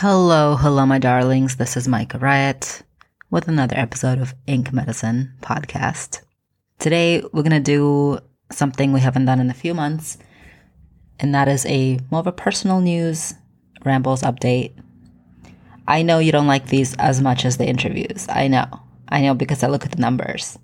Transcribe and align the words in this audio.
Hello, 0.00 0.54
hello, 0.54 0.86
my 0.86 1.00
darlings. 1.00 1.56
This 1.56 1.76
is 1.76 1.88
Micah 1.88 2.20
Riot 2.20 2.84
with 3.30 3.48
another 3.48 3.76
episode 3.76 4.20
of 4.20 4.32
Ink 4.46 4.72
Medicine 4.72 5.34
podcast. 5.40 6.20
Today, 6.78 7.20
we're 7.32 7.42
going 7.42 7.50
to 7.50 7.58
do 7.58 8.20
something 8.52 8.92
we 8.92 9.00
haven't 9.00 9.24
done 9.24 9.40
in 9.40 9.50
a 9.50 9.54
few 9.54 9.74
months, 9.74 10.16
and 11.18 11.34
that 11.34 11.48
is 11.48 11.66
a 11.66 11.98
more 12.12 12.20
of 12.20 12.28
a 12.28 12.32
personal 12.32 12.80
news 12.80 13.34
rambles 13.84 14.22
update. 14.22 14.80
I 15.88 16.02
know 16.02 16.20
you 16.20 16.30
don't 16.30 16.46
like 16.46 16.68
these 16.68 16.94
as 16.94 17.20
much 17.20 17.44
as 17.44 17.56
the 17.56 17.66
interviews. 17.66 18.28
I 18.28 18.46
know. 18.46 18.68
I 19.08 19.22
know 19.22 19.34
because 19.34 19.64
I 19.64 19.66
look 19.66 19.84
at 19.84 19.90
the 19.90 20.00
numbers. 20.00 20.60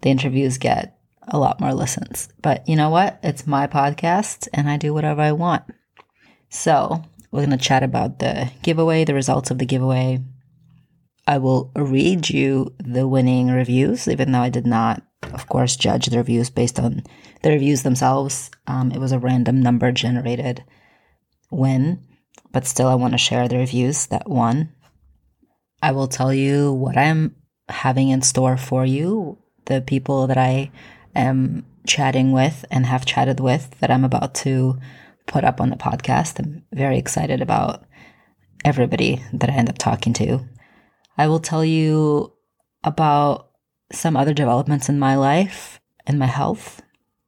The 0.00 0.08
interviews 0.08 0.56
get 0.56 0.98
a 1.28 1.38
lot 1.38 1.60
more 1.60 1.74
listens. 1.74 2.30
But 2.40 2.66
you 2.66 2.74
know 2.74 2.88
what? 2.88 3.20
It's 3.22 3.46
my 3.46 3.66
podcast 3.66 4.48
and 4.54 4.66
I 4.66 4.78
do 4.78 4.94
whatever 4.94 5.20
I 5.20 5.32
want. 5.32 5.64
So, 6.48 7.04
we're 7.30 7.44
going 7.44 7.50
to 7.50 7.56
chat 7.56 7.82
about 7.82 8.18
the 8.18 8.50
giveaway, 8.62 9.04
the 9.04 9.14
results 9.14 9.50
of 9.50 9.58
the 9.58 9.66
giveaway. 9.66 10.20
I 11.26 11.38
will 11.38 11.70
read 11.76 12.30
you 12.30 12.74
the 12.82 13.06
winning 13.06 13.48
reviews, 13.48 14.08
even 14.08 14.32
though 14.32 14.40
I 14.40 14.48
did 14.48 14.66
not, 14.66 15.02
of 15.34 15.46
course, 15.46 15.76
judge 15.76 16.06
the 16.06 16.16
reviews 16.16 16.48
based 16.48 16.80
on 16.80 17.02
the 17.42 17.50
reviews 17.50 17.82
themselves. 17.82 18.50
Um, 18.66 18.92
it 18.92 18.98
was 18.98 19.12
a 19.12 19.18
random 19.18 19.60
number 19.60 19.92
generated 19.92 20.64
win, 21.50 22.02
but 22.50 22.66
still, 22.66 22.88
I 22.88 22.94
want 22.94 23.12
to 23.12 23.18
share 23.18 23.46
the 23.46 23.58
reviews 23.58 24.06
that 24.06 24.28
won. 24.28 24.72
I 25.82 25.92
will 25.92 26.08
tell 26.08 26.32
you 26.32 26.72
what 26.72 26.96
I'm 26.96 27.36
having 27.68 28.08
in 28.08 28.22
store 28.22 28.56
for 28.56 28.86
you, 28.86 29.38
the 29.66 29.82
people 29.82 30.26
that 30.28 30.38
I 30.38 30.70
am 31.14 31.66
chatting 31.86 32.32
with 32.32 32.64
and 32.70 32.86
have 32.86 33.04
chatted 33.04 33.40
with 33.40 33.78
that 33.80 33.90
I'm 33.90 34.04
about 34.04 34.34
to 34.36 34.78
put 35.28 35.44
up 35.44 35.60
on 35.60 35.70
the 35.70 35.76
podcast. 35.76 36.40
I'm 36.40 36.64
very 36.72 36.98
excited 36.98 37.40
about 37.40 37.84
everybody 38.64 39.22
that 39.32 39.48
I 39.48 39.52
end 39.52 39.68
up 39.68 39.78
talking 39.78 40.12
to. 40.14 40.40
I 41.16 41.28
will 41.28 41.38
tell 41.38 41.64
you 41.64 42.32
about 42.82 43.50
some 43.92 44.16
other 44.16 44.34
developments 44.34 44.88
in 44.88 44.98
my 44.98 45.14
life 45.14 45.80
and 46.06 46.18
my 46.18 46.26
health 46.26 46.82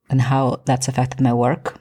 and 0.09 0.21
how 0.21 0.63
that's 0.65 0.89
affected 0.89 1.21
my 1.21 1.33
work. 1.33 1.81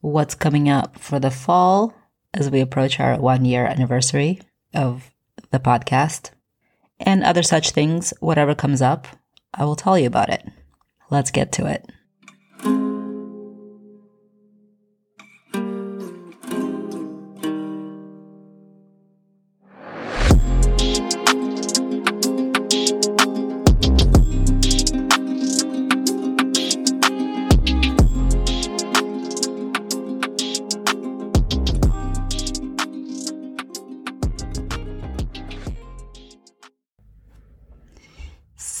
What's 0.00 0.34
coming 0.34 0.68
up 0.68 0.98
for 0.98 1.18
the 1.18 1.30
fall 1.30 1.94
as 2.34 2.50
we 2.50 2.60
approach 2.60 3.00
our 3.00 3.18
one 3.18 3.44
year 3.44 3.64
anniversary 3.64 4.40
of 4.74 5.10
the 5.50 5.60
podcast 5.60 6.30
and 7.00 7.24
other 7.24 7.42
such 7.42 7.70
things. 7.70 8.12
Whatever 8.20 8.54
comes 8.54 8.82
up, 8.82 9.06
I 9.54 9.64
will 9.64 9.76
tell 9.76 9.98
you 9.98 10.06
about 10.06 10.30
it. 10.30 10.44
Let's 11.10 11.30
get 11.30 11.52
to 11.52 11.66
it. 11.66 11.88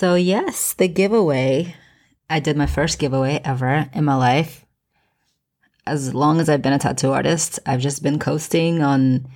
So, 0.04 0.16
yes, 0.16 0.74
the 0.74 0.86
giveaway. 0.86 1.76
I 2.28 2.38
did 2.38 2.58
my 2.58 2.66
first 2.66 2.98
giveaway 2.98 3.40
ever 3.42 3.88
in 3.94 4.04
my 4.04 4.16
life. 4.16 4.66
As 5.86 6.12
long 6.12 6.40
as 6.40 6.50
I've 6.50 6.60
been 6.60 6.74
a 6.74 6.78
tattoo 6.78 7.12
artist, 7.12 7.58
I've 7.64 7.80
just 7.80 8.02
been 8.02 8.18
coasting 8.18 8.82
on, 8.82 9.26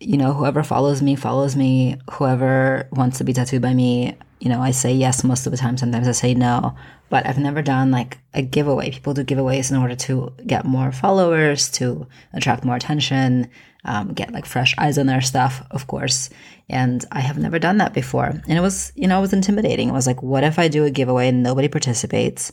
you 0.00 0.16
know, 0.16 0.32
whoever 0.32 0.62
follows 0.62 1.02
me, 1.02 1.14
follows 1.14 1.56
me. 1.56 2.00
Whoever 2.12 2.88
wants 2.90 3.18
to 3.18 3.24
be 3.24 3.34
tattooed 3.34 3.60
by 3.60 3.74
me, 3.74 4.16
you 4.40 4.48
know, 4.48 4.62
I 4.62 4.70
say 4.70 4.94
yes 4.94 5.24
most 5.24 5.44
of 5.44 5.52
the 5.52 5.58
time. 5.58 5.76
Sometimes 5.76 6.08
I 6.08 6.12
say 6.12 6.32
no, 6.32 6.74
but 7.10 7.26
I've 7.26 7.36
never 7.36 7.60
done 7.60 7.90
like 7.90 8.16
a 8.32 8.40
giveaway. 8.40 8.90
People 8.90 9.12
do 9.12 9.24
giveaways 9.24 9.70
in 9.70 9.76
order 9.76 9.94
to 9.94 10.32
get 10.46 10.64
more 10.64 10.90
followers, 10.90 11.68
to 11.72 12.06
attract 12.32 12.64
more 12.64 12.76
attention, 12.76 13.50
um, 13.88 14.12
get 14.12 14.32
like 14.32 14.44
fresh 14.44 14.74
eyes 14.76 14.98
on 14.98 15.06
their 15.06 15.22
stuff, 15.22 15.66
of 15.70 15.86
course. 15.86 16.28
And 16.68 17.02
I 17.10 17.20
have 17.20 17.38
never 17.38 17.58
done 17.58 17.78
that 17.78 17.94
before. 17.94 18.26
And 18.26 18.58
it 18.58 18.60
was, 18.60 18.92
you 18.94 19.08
know, 19.08 19.18
it 19.18 19.22
was 19.22 19.32
intimidating. 19.32 19.88
It 19.88 19.92
was 19.92 20.06
like, 20.06 20.22
what 20.22 20.44
if 20.44 20.58
I 20.58 20.68
do 20.68 20.84
a 20.84 20.90
giveaway 20.90 21.28
and 21.28 21.42
nobody 21.42 21.68
participates? 21.68 22.52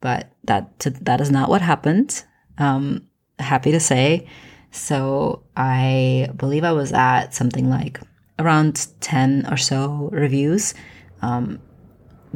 But 0.00 0.32
that, 0.44 0.78
that 1.02 1.20
is 1.20 1.30
not 1.30 1.50
what 1.50 1.60
happened. 1.60 2.24
Um, 2.56 3.06
happy 3.38 3.72
to 3.72 3.80
say. 3.80 4.26
So 4.70 5.42
I 5.54 6.30
believe 6.34 6.64
I 6.64 6.72
was 6.72 6.94
at 6.94 7.34
something 7.34 7.68
like 7.68 8.00
around 8.38 8.88
10 9.00 9.48
or 9.50 9.58
so 9.58 10.08
reviews, 10.10 10.72
um, 11.20 11.60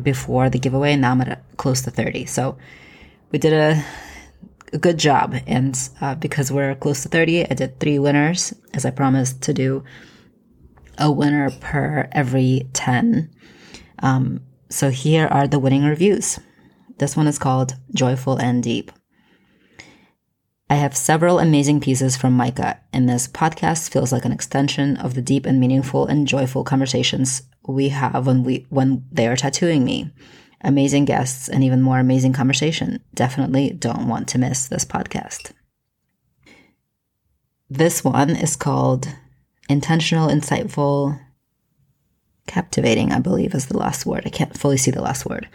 before 0.03 0.50
the 0.50 0.59
giveaway. 0.59 0.93
And 0.93 1.00
now 1.00 1.12
I'm 1.12 1.21
at 1.22 1.56
close 1.56 1.81
to 1.82 1.91
30. 1.91 2.26
So 2.26 2.59
we 3.32 3.38
did 3.38 3.55
a, 3.55 3.82
good 4.78 4.98
job. 4.98 5.36
And 5.46 5.76
uh, 6.00 6.14
because 6.14 6.50
we're 6.50 6.74
close 6.74 7.02
to 7.02 7.08
30, 7.08 7.50
I 7.50 7.54
did 7.54 7.78
three 7.78 7.98
winners 7.98 8.52
as 8.72 8.84
I 8.84 8.90
promised 8.90 9.42
to 9.42 9.54
do 9.54 9.84
a 10.98 11.10
winner 11.10 11.50
per 11.60 12.08
every 12.12 12.68
10. 12.72 13.30
Um, 14.00 14.40
so 14.68 14.90
here 14.90 15.26
are 15.26 15.46
the 15.46 15.58
winning 15.58 15.84
reviews. 15.84 16.38
This 16.98 17.16
one 17.16 17.26
is 17.26 17.38
called 17.38 17.74
Joyful 17.94 18.36
and 18.38 18.62
Deep. 18.62 18.92
I 20.70 20.76
have 20.76 20.96
several 20.96 21.38
amazing 21.38 21.80
pieces 21.80 22.16
from 22.16 22.32
Micah, 22.32 22.80
and 22.92 23.08
this 23.08 23.28
podcast 23.28 23.90
feels 23.90 24.12
like 24.12 24.24
an 24.24 24.32
extension 24.32 24.96
of 24.96 25.14
the 25.14 25.22
deep 25.22 25.44
and 25.44 25.60
meaningful 25.60 26.06
and 26.06 26.26
joyful 26.26 26.64
conversations 26.64 27.42
we 27.66 27.90
have 27.90 28.26
when 28.26 28.44
we 28.44 28.66
when 28.70 29.04
they 29.12 29.26
are 29.26 29.36
tattooing 29.36 29.84
me 29.84 30.10
amazing 30.64 31.04
guests, 31.04 31.48
and 31.48 31.62
even 31.62 31.82
more 31.82 31.98
amazing 31.98 32.32
conversation. 32.32 33.00
Definitely 33.14 33.70
don't 33.70 34.08
want 34.08 34.28
to 34.28 34.38
miss 34.38 34.66
this 34.66 34.84
podcast. 34.84 35.52
This 37.70 38.02
one 38.02 38.30
is 38.30 38.56
called 38.56 39.08
Intentional, 39.69 40.28
Insightful, 40.28 41.20
Captivating, 42.47 43.10
I 43.10 43.20
believe 43.20 43.54
is 43.54 43.66
the 43.66 43.78
last 43.78 44.04
word. 44.04 44.25
I 44.26 44.30
can't 44.30 44.56
fully 44.56 44.76
see 44.76 44.91
the 44.91 45.00
last 45.00 45.25
word. 45.25 45.48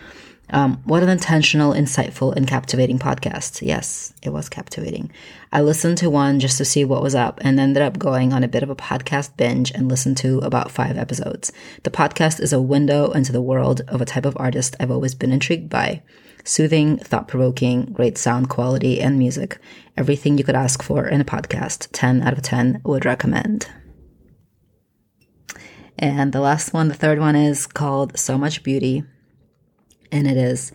Um, 0.52 0.82
what 0.86 1.04
an 1.04 1.10
intentional, 1.10 1.74
insightful, 1.74 2.36
and 2.36 2.48
captivating 2.48 2.98
podcast. 2.98 3.62
Yes, 3.62 4.14
it 4.24 4.32
was 4.32 4.50
captivating. 4.50 5.12
I 5.52 5.62
listened 5.62 6.00
to 6.00 6.10
one 6.10 6.40
just 6.40 6.58
to 6.58 6.66
see 6.66 6.84
what 6.84 7.04
was 7.04 7.14
up 7.14 7.40
and 7.42 7.60
ended 7.60 7.84
up 7.84 8.00
going 8.00 8.34
on 8.34 8.44
a 8.44 8.48
bit 8.48 8.64
of 8.64 8.70
a 8.70 8.76
podcast 8.76 9.38
binge 9.38 9.72
and 9.72 9.88
listened 9.88 10.18
to 10.18 10.40
about 10.40 10.72
five 10.72 10.98
episodes. 10.98 11.52
The 11.84 11.92
podcast 11.92 12.40
is 12.40 12.52
a 12.52 12.62
window 12.62 13.12
into 13.12 13.32
the 13.32 13.42
world 13.42 13.82
of 13.88 14.02
a 14.02 14.06
type 14.06 14.26
of 14.26 14.38
artist 14.38 14.76
I've 14.80 14.92
always 14.92 15.14
been 15.14 15.32
intrigued 15.32 15.70
by. 15.70 16.02
Soothing, 16.44 16.98
thought 16.98 17.28
provoking, 17.28 17.86
great 17.86 18.18
sound 18.18 18.50
quality, 18.50 19.02
and 19.02 19.20
music. 19.20 19.60
Everything 19.98 20.38
you 20.38 20.44
could 20.44 20.56
ask 20.56 20.82
for 20.82 21.06
in 21.08 21.22
a 21.22 21.26
podcast. 21.26 21.90
10 21.92 22.24
out 22.24 22.34
of 22.34 22.42
10 22.42 22.82
would 22.86 23.06
recommend. 23.06 23.70
And 25.98 26.32
the 26.32 26.40
last 26.40 26.74
one, 26.74 26.88
the 26.88 26.94
third 26.94 27.20
one, 27.20 27.36
is 27.36 27.68
called 27.68 28.18
So 28.18 28.38
Much 28.38 28.64
Beauty 28.64 29.04
and 30.12 30.28
it 30.28 30.38
is 30.38 30.72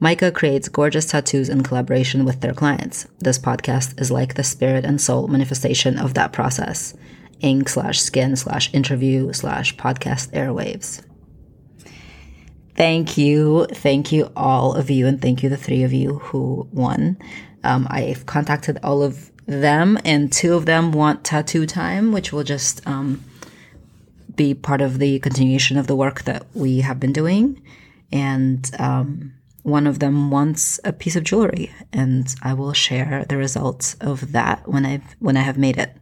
Micah 0.00 0.32
creates 0.32 0.68
gorgeous 0.68 1.06
tattoos 1.06 1.48
in 1.48 1.62
collaboration 1.62 2.24
with 2.24 2.40
their 2.40 2.52
clients. 2.52 3.06
This 3.20 3.38
podcast 3.38 3.98
is 3.98 4.10
like 4.10 4.34
the 4.34 4.42
spirit 4.42 4.84
and 4.84 5.00
soul 5.00 5.28
manifestation 5.28 5.98
of 5.98 6.14
that 6.14 6.32
process. 6.32 6.94
Ink 7.40 7.68
slash 7.68 8.00
skin 8.00 8.36
slash 8.36 8.72
interview 8.74 9.32
slash 9.32 9.74
podcast 9.76 10.30
airwaves. 10.32 11.02
Thank 12.76 13.16
you. 13.16 13.66
Thank 13.66 14.10
you, 14.12 14.30
all 14.36 14.74
of 14.74 14.90
you, 14.90 15.06
and 15.06 15.22
thank 15.22 15.42
you, 15.42 15.48
the 15.48 15.56
three 15.56 15.84
of 15.84 15.92
you 15.92 16.18
who 16.18 16.68
won. 16.72 17.16
Um, 17.62 17.86
I've 17.88 18.26
contacted 18.26 18.78
all 18.82 19.02
of 19.02 19.30
them, 19.46 19.98
and 20.04 20.32
two 20.32 20.54
of 20.54 20.66
them 20.66 20.92
want 20.92 21.24
tattoo 21.24 21.66
time, 21.66 22.12
which 22.12 22.32
will 22.32 22.42
just 22.42 22.86
um, 22.86 23.24
be 24.34 24.54
part 24.54 24.80
of 24.80 24.98
the 24.98 25.18
continuation 25.20 25.78
of 25.78 25.86
the 25.86 25.96
work 25.96 26.24
that 26.24 26.44
we 26.52 26.80
have 26.80 26.98
been 26.98 27.12
doing 27.12 27.62
and 28.12 28.70
um, 28.78 29.34
one 29.62 29.86
of 29.86 29.98
them 29.98 30.30
wants 30.30 30.78
a 30.84 30.92
piece 30.92 31.16
of 31.16 31.24
jewelry, 31.24 31.72
and 31.92 32.32
I 32.42 32.54
will 32.54 32.72
share 32.72 33.24
the 33.28 33.36
results 33.36 33.94
of 34.00 34.32
that 34.32 34.68
when 34.68 34.84
I 34.84 35.00
when 35.18 35.36
I 35.36 35.40
have 35.42 35.58
made 35.58 35.78
it. 35.78 35.96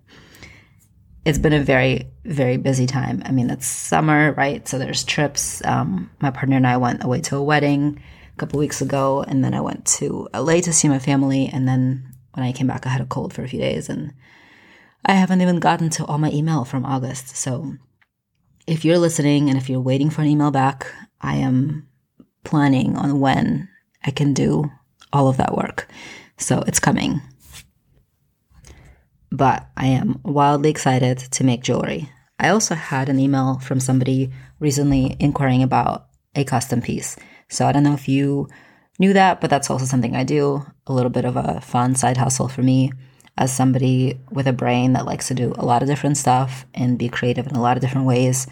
It's 1.25 1.39
been 1.39 1.53
a 1.53 1.63
very 1.63 2.11
very 2.25 2.57
busy 2.57 2.87
time. 2.87 3.23
I 3.25 3.31
mean, 3.31 3.51
it's 3.51 3.67
summer, 3.67 4.33
right? 4.33 4.67
So 4.67 4.79
there's 4.79 5.05
trips. 5.05 5.65
Um, 5.65 6.11
my 6.21 6.31
partner 6.31 6.57
and 6.57 6.67
I 6.67 6.77
went 6.77 7.05
away 7.05 7.21
to 7.23 7.37
a 7.37 7.43
wedding 7.43 8.03
a 8.35 8.37
couple 8.37 8.59
weeks 8.59 8.81
ago, 8.81 9.23
and 9.23 9.45
then 9.45 9.55
I 9.55 9.61
went 9.61 9.87
to 9.99 10.29
LA 10.35 10.61
to 10.61 10.73
see 10.73 10.89
my 10.89 10.99
family, 10.99 11.49
and 11.53 11.69
then 11.69 12.13
when 12.35 12.45
I 12.45 12.53
came 12.53 12.67
back, 12.67 12.87
I 12.87 12.91
had 12.91 13.01
a 13.01 13.07
cold 13.07 13.33
for 13.33 13.45
a 13.45 13.49
few 13.49 13.61
days, 13.61 13.89
and 13.89 14.13
I 15.05 15.13
haven't 15.13 15.41
even 15.41 15.61
gotten 15.61 15.91
to 15.91 16.05
all 16.07 16.19
my 16.19 16.31
email 16.31 16.65
from 16.65 16.85
August. 16.85 17.37
So 17.37 17.77
if 18.67 18.85
you're 18.85 18.99
listening 18.99 19.49
and 19.49 19.59
if 19.59 19.69
you're 19.69 19.81
waiting 19.81 20.11
for 20.11 20.23
an 20.23 20.29
email 20.29 20.51
back, 20.51 20.87
I 21.21 21.37
am 21.37 21.89
planning 22.45 22.97
on 22.97 23.21
when 23.21 23.69
I 24.05 24.11
can 24.11 24.35
do 24.35 24.71
all 25.13 25.29
of 25.29 25.37
that 25.37 25.57
work. 25.57 25.89
So 26.39 26.63
it's 26.67 26.81
coming. 26.81 27.21
but 29.33 29.67
I 29.77 29.87
am 29.87 30.21
wildly 30.25 30.71
excited 30.71 31.19
to 31.19 31.45
make 31.45 31.63
jewelry. 31.63 32.11
I 32.39 32.51
also 32.51 32.75
had 32.75 33.09
an 33.09 33.19
email 33.19 33.59
from 33.61 33.81
somebody 33.81 34.31
recently 34.61 35.17
inquiring 35.19 35.63
about 35.63 36.07
a 36.35 36.45
custom 36.45 36.83
piece. 36.83 37.17
So 37.49 37.67
I 37.67 37.73
don't 37.73 37.83
know 37.83 37.95
if 37.95 38.09
you 38.09 38.49
knew 38.99 39.13
that, 39.15 39.41
but 39.41 39.49
that's 39.49 39.71
also 39.71 39.87
something 39.87 40.15
I 40.15 40.25
do. 40.25 40.65
A 40.87 40.93
little 40.93 41.11
bit 41.11 41.25
of 41.25 41.37
a 41.37 41.61
fun 41.61 41.95
side 41.95 42.19
hustle 42.19 42.49
for 42.49 42.63
me 42.63 42.93
as 43.39 43.53
somebody 43.53 44.21
with 44.31 44.47
a 44.47 44.53
brain 44.53 44.93
that 44.93 45.07
likes 45.07 45.29
to 45.29 45.35
do 45.35 45.55
a 45.57 45.65
lot 45.65 45.83
of 45.83 45.89
different 45.89 46.19
stuff 46.19 46.67
and 46.75 46.99
be 46.99 47.09
creative 47.09 47.47
in 47.47 47.57
a 47.57 47.63
lot 47.63 47.77
of 47.77 47.81
different 47.81 48.07
ways. 48.07 48.47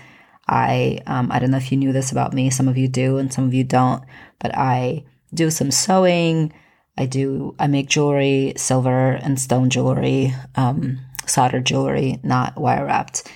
I 0.50 1.00
um, 1.06 1.30
I 1.30 1.38
don't 1.38 1.52
know 1.52 1.56
if 1.56 1.70
you 1.70 1.78
knew 1.78 1.92
this 1.92 2.10
about 2.10 2.34
me. 2.34 2.50
Some 2.50 2.66
of 2.66 2.76
you 2.76 2.88
do, 2.88 3.18
and 3.18 3.32
some 3.32 3.46
of 3.46 3.54
you 3.54 3.62
don't. 3.62 4.02
But 4.40 4.54
I 4.56 5.04
do 5.32 5.48
some 5.50 5.70
sewing. 5.70 6.52
I 6.98 7.06
do. 7.06 7.54
I 7.58 7.68
make 7.68 7.88
jewelry, 7.88 8.54
silver 8.56 9.12
and 9.12 9.40
stone 9.40 9.70
jewelry, 9.70 10.34
um, 10.56 10.98
soldered 11.24 11.66
jewelry, 11.66 12.18
not 12.24 12.60
wire 12.60 12.84
wrapped. 12.84 13.30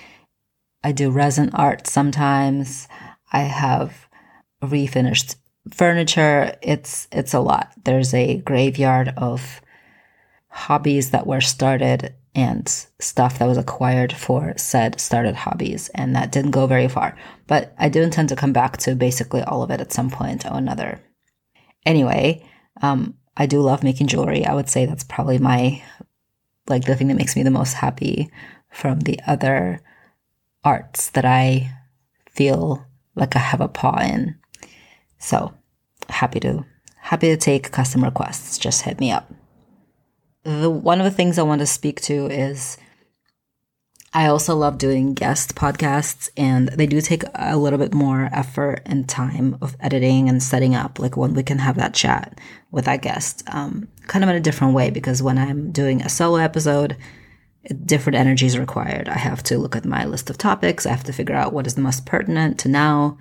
I 0.83 0.91
do 0.91 1.09
resin 1.09 1.51
art 1.53 1.87
sometimes. 1.87 2.87
I 3.31 3.41
have 3.41 4.09
refinished 4.61 5.37
furniture. 5.73 6.57
It's 6.61 7.07
it's 7.13 7.33
a 7.33 7.39
lot. 7.39 7.71
There's 7.85 8.13
a 8.13 8.37
graveyard 8.39 9.13
of 9.15 9.61
hobbies 10.49 11.11
that 11.11 11.25
were 11.25 11.41
started 11.41 12.13
and 12.35 12.67
stuff 12.99 13.39
that 13.39 13.47
was 13.47 13.57
acquired 13.57 14.11
for 14.11 14.53
said 14.57 14.99
started 14.99 15.35
hobbies, 15.35 15.89
and 15.95 16.15
that 16.15 16.31
didn't 16.31 16.51
go 16.51 16.67
very 16.67 16.89
far. 16.89 17.17
But 17.47 17.73
I 17.79 17.87
do 17.87 18.01
intend 18.01 18.29
to 18.29 18.35
come 18.35 18.51
back 18.51 18.77
to 18.79 18.93
basically 18.93 19.41
all 19.41 19.63
of 19.63 19.71
it 19.71 19.79
at 19.79 19.93
some 19.93 20.11
point 20.11 20.45
or 20.45 20.57
another. 20.57 20.99
Anyway, 21.85 22.45
um, 22.81 23.15
I 23.37 23.45
do 23.45 23.61
love 23.61 23.83
making 23.83 24.07
jewelry. 24.07 24.45
I 24.45 24.53
would 24.53 24.69
say 24.69 24.85
that's 24.85 25.03
probably 25.05 25.37
my 25.37 25.81
like 26.67 26.83
the 26.85 26.95
thing 26.95 27.07
that 27.07 27.17
makes 27.17 27.35
me 27.35 27.43
the 27.43 27.51
most 27.51 27.73
happy 27.73 28.29
from 28.69 29.01
the 29.01 29.19
other 29.25 29.81
arts 30.63 31.11
that 31.11 31.25
I 31.25 31.71
feel 32.29 32.85
like 33.15 33.35
I 33.35 33.39
have 33.39 33.61
a 33.61 33.67
paw 33.67 33.99
in. 34.01 34.35
So 35.19 35.53
happy 36.09 36.41
to 36.41 36.65
happy 36.97 37.27
to 37.27 37.37
take 37.37 37.71
custom 37.71 38.03
requests. 38.03 38.57
Just 38.57 38.81
hit 38.81 38.99
me 38.99 39.11
up. 39.11 39.31
The 40.45 40.69
one 40.69 40.99
of 40.99 41.05
the 41.05 41.11
things 41.11 41.39
I 41.39 41.43
want 41.43 41.59
to 41.59 41.65
speak 41.65 42.01
to 42.01 42.27
is 42.27 42.77
I 44.13 44.27
also 44.27 44.55
love 44.55 44.77
doing 44.77 45.13
guest 45.13 45.55
podcasts, 45.55 46.29
and 46.37 46.69
they 46.69 46.85
do 46.85 47.01
take 47.01 47.23
a 47.33 47.57
little 47.57 47.79
bit 47.79 47.93
more 47.93 48.29
effort 48.31 48.81
and 48.85 49.09
time 49.09 49.57
of 49.59 49.75
editing 49.79 50.29
and 50.29 50.41
setting 50.41 50.75
up, 50.75 50.99
like 50.99 51.17
when 51.17 51.33
we 51.33 51.43
can 51.43 51.57
have 51.57 51.75
that 51.75 51.95
chat 51.95 52.39
with 52.71 52.85
that 52.85 53.01
guest, 53.01 53.43
um, 53.51 53.89
kind 54.07 54.23
of 54.23 54.29
in 54.29 54.35
a 54.37 54.39
different 54.39 54.73
way. 54.73 54.91
Because 54.91 55.21
when 55.21 55.37
I'm 55.37 55.71
doing 55.71 56.01
a 56.01 56.09
solo 56.09 56.37
episode, 56.37 56.95
different 57.83 58.15
energies 58.15 58.57
required. 58.57 59.09
I 59.09 59.17
have 59.17 59.41
to 59.43 59.57
look 59.57 59.75
at 59.75 59.83
my 59.83 60.05
list 60.05 60.29
of 60.29 60.37
topics. 60.37 60.85
I 60.85 60.91
have 60.91 61.03
to 61.05 61.13
figure 61.13 61.35
out 61.35 61.53
what 61.53 61.65
is 61.65 61.73
the 61.73 61.81
most 61.81 62.05
pertinent 62.05 62.59
to 62.59 62.69
now. 62.69 63.17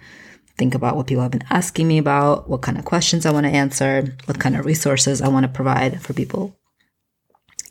Think 0.59 0.75
about 0.75 0.95
what 0.95 1.07
people 1.07 1.23
have 1.23 1.33
been 1.33 1.45
asking 1.51 1.89
me 1.89 1.99
about, 1.99 2.49
what 2.49 2.63
kind 2.63 2.79
of 2.79 2.85
questions 2.85 3.25
I 3.25 3.33
want 3.33 3.47
to 3.47 3.53
answer, 3.53 4.15
what 4.27 4.39
kind 4.39 4.57
of 4.57 4.67
resources 4.67 5.23
I 5.23 5.29
want 5.29 5.45
to 5.45 5.49
provide 5.53 6.01
for 6.03 6.13
people, 6.13 6.55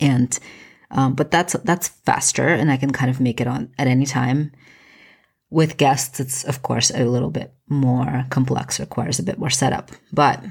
and 0.03 0.37
um, 0.91 1.13
but 1.13 1.31
that's 1.31 1.53
that's 1.63 1.87
faster, 1.87 2.47
and 2.47 2.71
I 2.71 2.77
can 2.77 2.91
kind 2.91 3.09
of 3.09 3.19
make 3.19 3.41
it 3.41 3.47
on 3.47 3.71
at 3.77 3.87
any 3.87 4.05
time. 4.05 4.51
With 5.49 5.77
guests, 5.77 6.19
it's 6.19 6.43
of 6.43 6.61
course 6.61 6.91
a 6.91 7.05
little 7.05 7.29
bit 7.29 7.53
more 7.67 8.25
complex, 8.29 8.79
requires 8.79 9.19
a 9.19 9.23
bit 9.23 9.37
more 9.37 9.49
setup. 9.49 9.91
But 10.11 10.43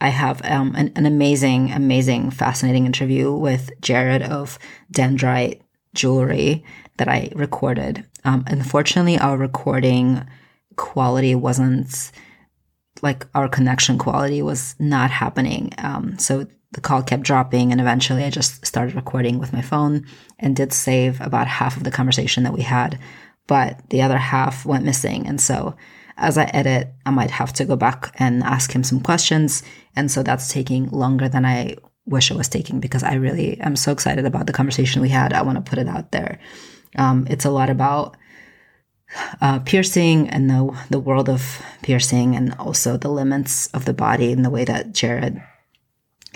I 0.00 0.08
have 0.08 0.44
um, 0.44 0.74
an, 0.76 0.92
an, 0.94 1.06
amazing, 1.06 1.72
amazing, 1.72 2.30
fascinating 2.30 2.86
interview 2.86 3.32
with 3.32 3.70
Jared 3.80 4.22
of 4.22 4.58
Dendrite 4.92 5.60
Jewelry 5.94 6.64
that 6.98 7.08
I 7.08 7.30
recorded. 7.34 8.04
Um, 8.24 8.44
unfortunately, 8.46 9.18
our 9.18 9.36
recording 9.36 10.24
quality 10.76 11.34
wasn't 11.34 12.12
like 13.02 13.26
our 13.34 13.48
connection 13.48 13.98
quality 13.98 14.42
was 14.42 14.74
not 14.78 15.10
happening. 15.10 15.72
Um, 15.78 16.18
so 16.18 16.46
the 16.72 16.80
call 16.80 17.02
kept 17.02 17.22
dropping 17.22 17.72
and 17.72 17.80
eventually 17.80 18.24
I 18.24 18.30
just 18.30 18.64
started 18.66 18.94
recording 18.94 19.38
with 19.38 19.52
my 19.52 19.62
phone 19.62 20.06
and 20.38 20.54
did 20.54 20.72
save 20.72 21.20
about 21.20 21.46
half 21.46 21.76
of 21.76 21.84
the 21.84 21.90
conversation 21.90 22.42
that 22.44 22.52
we 22.52 22.62
had, 22.62 22.98
but 23.46 23.80
the 23.90 24.02
other 24.02 24.18
half 24.18 24.66
went 24.66 24.84
missing. 24.84 25.26
And 25.26 25.40
so 25.40 25.76
as 26.18 26.36
I 26.36 26.44
edit, 26.44 26.92
I 27.06 27.10
might 27.10 27.30
have 27.30 27.52
to 27.54 27.64
go 27.64 27.76
back 27.76 28.14
and 28.18 28.42
ask 28.42 28.72
him 28.72 28.84
some 28.84 29.00
questions. 29.00 29.62
And 29.96 30.10
so 30.10 30.22
that's 30.22 30.52
taking 30.52 30.90
longer 30.90 31.28
than 31.28 31.46
I 31.46 31.76
wish 32.06 32.30
it 32.30 32.36
was 32.36 32.48
taking 32.48 32.80
because 32.80 33.02
I 33.02 33.14
really 33.14 33.58
am 33.60 33.76
so 33.76 33.92
excited 33.92 34.24
about 34.24 34.46
the 34.46 34.52
conversation 34.52 35.00
we 35.00 35.10
had. 35.10 35.32
I 35.32 35.42
want 35.42 35.64
to 35.64 35.68
put 35.70 35.78
it 35.78 35.88
out 35.88 36.10
there. 36.12 36.38
Um, 36.96 37.26
it's 37.30 37.44
a 37.44 37.50
lot 37.50 37.70
about 37.70 38.16
uh, 39.40 39.60
piercing 39.60 40.28
and 40.28 40.50
the 40.50 40.76
the 40.90 40.98
world 40.98 41.28
of 41.28 41.62
piercing, 41.82 42.36
and 42.36 42.54
also 42.58 42.96
the 42.96 43.08
limits 43.08 43.68
of 43.68 43.84
the 43.84 43.94
body 43.94 44.32
and 44.32 44.44
the 44.44 44.50
way 44.50 44.64
that 44.64 44.92
Jared 44.92 45.42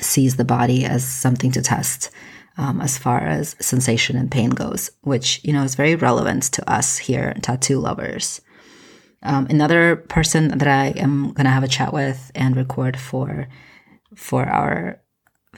sees 0.02 0.36
the 0.36 0.44
body 0.44 0.84
as 0.84 1.04
something 1.04 1.50
to 1.52 1.62
test 1.62 2.10
um, 2.58 2.80
as 2.80 2.98
far 2.98 3.20
as 3.20 3.56
sensation 3.60 4.16
and 4.16 4.30
pain 4.30 4.50
goes, 4.50 4.90
which 5.02 5.40
you 5.42 5.52
know 5.52 5.62
is 5.62 5.74
very 5.74 5.94
relevant 5.94 6.44
to 6.44 6.70
us 6.70 6.98
here, 6.98 7.34
tattoo 7.42 7.78
lovers. 7.78 8.40
Um, 9.22 9.46
another 9.48 9.96
person 9.96 10.48
that 10.58 10.68
I 10.68 10.88
am 10.98 11.32
going 11.32 11.44
to 11.44 11.50
have 11.50 11.62
a 11.62 11.68
chat 11.68 11.92
with 11.92 12.30
and 12.34 12.56
record 12.56 12.98
for 12.98 13.48
for 14.16 14.44
our 14.44 15.00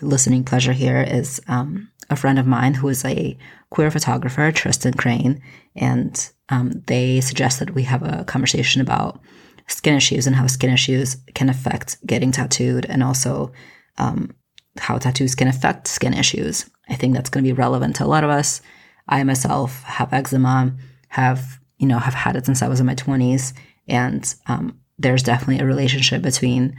listening 0.01 0.45
pleasure 0.45 0.73
here 0.73 1.03
is 1.03 1.41
um, 1.49 1.91
a 2.11 2.17
friend 2.17 2.39
of 2.39 2.47
mine 2.47 2.75
who 2.75 2.89
is 2.89 3.05
a 3.05 3.37
queer 3.71 3.91
photographer, 3.91 4.53
Tristan 4.53 4.95
Crane, 4.95 5.43
and 5.75 6.31
um, 6.49 6.83
they 6.87 7.21
suggested 7.21 7.71
we 7.71 7.85
have 7.85 8.03
a 8.03 8.25
conversation 8.25 8.81
about 8.81 9.21
skin 9.67 9.95
issues 9.95 10.27
and 10.27 10.37
how 10.37 10.47
skin 10.47 10.71
issues 10.71 11.17
can 11.35 11.49
affect 11.49 12.05
getting 12.07 12.31
tattooed, 12.31 12.87
and 12.87 13.03
also 13.03 13.51
um, 13.99 14.35
how 14.79 14.99
tattoos 14.99 15.35
can 15.35 15.49
affect 15.49 15.87
skin 15.87 16.15
issues. 16.15 16.69
I 16.89 16.95
think 16.95 17.15
that's 17.15 17.31
going 17.31 17.45
to 17.45 17.49
be 17.49 17.53
relevant 17.53 17.97
to 17.97 18.05
a 18.05 18.07
lot 18.07 18.25
of 18.25 18.31
us. 18.31 18.61
I 19.09 19.23
myself 19.25 19.83
have 19.85 20.13
eczema, 20.13 20.75
have 21.09 21.61
you 21.79 21.87
know 21.87 21.99
have 21.99 22.15
had 22.15 22.37
it 22.37 22.47
since 22.47 22.63
I 22.63 22.69
was 22.69 22.81
in 22.81 22.87
my 22.87 22.95
twenties, 22.95 23.55
and 23.89 24.35
um, 24.47 24.81
there's 24.99 25.23
definitely 25.23 25.61
a 25.61 25.67
relationship 25.67 26.23
between 26.23 26.77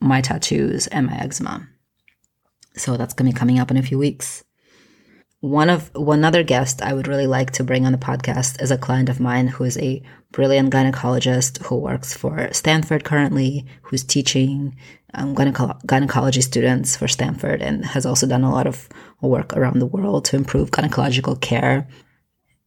my 0.00 0.20
tattoos 0.20 0.86
and 0.88 1.06
my 1.06 1.16
eczema. 1.18 1.68
So 2.76 2.96
that's 2.96 3.14
going 3.14 3.30
to 3.30 3.34
be 3.34 3.38
coming 3.38 3.58
up 3.58 3.70
in 3.70 3.76
a 3.76 3.82
few 3.82 3.98
weeks. 3.98 4.44
One 5.42 5.70
of 5.70 5.90
one 5.94 6.24
other 6.24 6.44
guest 6.44 6.82
I 6.82 6.94
would 6.94 7.08
really 7.08 7.26
like 7.26 7.50
to 7.52 7.64
bring 7.64 7.84
on 7.84 7.90
the 7.90 7.98
podcast 7.98 8.62
is 8.62 8.70
a 8.70 8.78
client 8.78 9.08
of 9.08 9.18
mine 9.18 9.48
who 9.48 9.64
is 9.64 9.76
a 9.78 10.00
brilliant 10.30 10.72
gynecologist 10.72 11.60
who 11.64 11.74
works 11.74 12.14
for 12.14 12.48
Stanford 12.52 13.02
currently, 13.02 13.66
who's 13.82 14.04
teaching 14.04 14.76
um, 15.14 15.34
gyneco- 15.34 15.84
gynecology 15.84 16.42
students 16.42 16.94
for 16.94 17.08
Stanford 17.08 17.60
and 17.60 17.84
has 17.86 18.06
also 18.06 18.24
done 18.24 18.44
a 18.44 18.52
lot 18.52 18.68
of 18.68 18.88
work 19.20 19.52
around 19.56 19.80
the 19.80 19.86
world 19.86 20.26
to 20.26 20.36
improve 20.36 20.70
gynecological 20.70 21.40
care. 21.40 21.88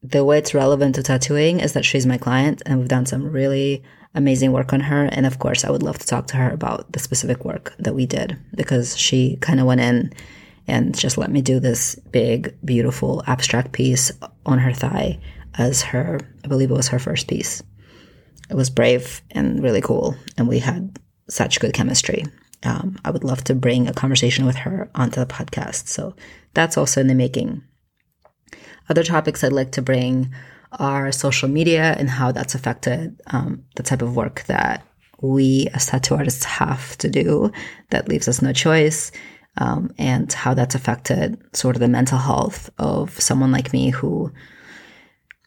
The 0.04 0.26
way 0.26 0.40
it's 0.40 0.54
relevant 0.54 0.96
to 0.96 1.04
tattooing 1.04 1.62
is 1.62 1.72
that 1.72 1.86
she's 1.86 2.06
my 2.06 2.18
client 2.18 2.62
and 2.66 2.78
we've 2.78 2.90
done 2.90 3.06
some 3.06 3.24
really 3.24 3.84
amazing 4.14 4.52
work 4.52 4.74
on 4.74 4.82
her. 4.82 5.06
And 5.14 5.26
of 5.26 5.40
course, 5.40 5.64
I 5.64 5.72
would 5.72 5.82
love 5.82 6.00
to 6.00 6.06
talk 6.06 6.28
to 6.28 6.36
her 6.36 6.52
about 6.52 6.92
the 6.92 7.00
specific 7.00 7.46
work 7.46 7.74
that 7.80 7.96
we 7.96 8.06
did 8.06 8.38
because 8.54 8.98
she 8.98 9.38
kind 9.38 9.62
of 9.62 9.66
went 9.66 9.80
in 9.80 10.12
and 10.68 10.98
just 10.98 11.18
let 11.18 11.32
me 11.32 11.42
do 11.42 11.60
this 11.60 11.96
big, 12.12 12.56
beautiful 12.64 13.24
abstract 13.28 13.72
piece 13.72 14.12
on 14.46 14.60
her 14.60 14.74
thigh 14.74 15.20
as 15.58 15.82
her, 15.82 16.20
I 16.44 16.48
believe 16.48 16.72
it 16.72 16.76
was 16.76 16.90
her 16.90 17.00
first 17.00 17.28
piece. 17.28 17.64
It 18.50 18.56
was 18.56 18.70
brave 18.70 19.22
and 19.32 19.64
really 19.64 19.82
cool, 19.82 20.16
and 20.38 20.48
we 20.48 20.60
had 20.60 21.00
such 21.30 21.60
good 21.60 21.74
chemistry. 21.74 22.24
Um, 22.64 22.98
I 23.06 23.12
would 23.12 23.24
love 23.24 23.44
to 23.46 23.56
bring 23.56 23.88
a 23.88 23.94
conversation 23.94 24.46
with 24.46 24.56
her 24.58 24.90
onto 24.96 25.20
the 25.20 25.26
podcast. 25.26 25.88
So 25.88 26.16
that's 26.54 26.78
also 26.78 27.02
in 27.02 27.08
the 27.08 27.16
making. 27.16 27.64
Other 28.90 29.04
topics 29.04 29.44
I'd 29.44 29.54
like 29.54 29.72
to 29.74 29.82
bring 29.82 30.34
are 30.74 31.12
social 31.12 31.48
media 31.48 31.96
and 31.98 32.10
how 32.10 32.32
that's 32.32 32.56
affected 32.56 33.20
um, 33.28 33.64
the 33.76 33.84
type 33.84 34.02
of 34.02 34.16
work 34.16 34.44
that 34.48 34.86
we 35.22 35.68
as 35.74 35.86
tattoo 35.86 36.16
artists 36.16 36.44
have 36.44 36.98
to 36.98 37.10
do 37.10 37.52
that 37.90 38.10
leaves 38.10 38.28
us 38.28 38.42
no 38.42 38.52
choice 38.52 39.12
um, 39.58 39.94
and 39.98 40.32
how 40.32 40.54
that's 40.54 40.76
affected 40.76 41.38
sort 41.56 41.76
of 41.76 41.80
the 41.80 41.88
mental 41.88 42.18
health 42.18 42.70
of 42.78 43.20
someone 43.20 43.52
like 43.52 43.74
me 43.74 43.90
who 43.90 44.32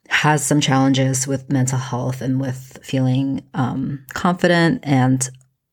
has 0.08 0.44
some 0.44 0.60
challenges 0.60 1.26
with 1.26 1.52
mental 1.52 1.78
health 1.78 2.22
and 2.22 2.40
with 2.40 2.78
feeling 2.82 3.42
um, 3.54 4.04
confident. 4.14 4.80
And, 4.82 5.28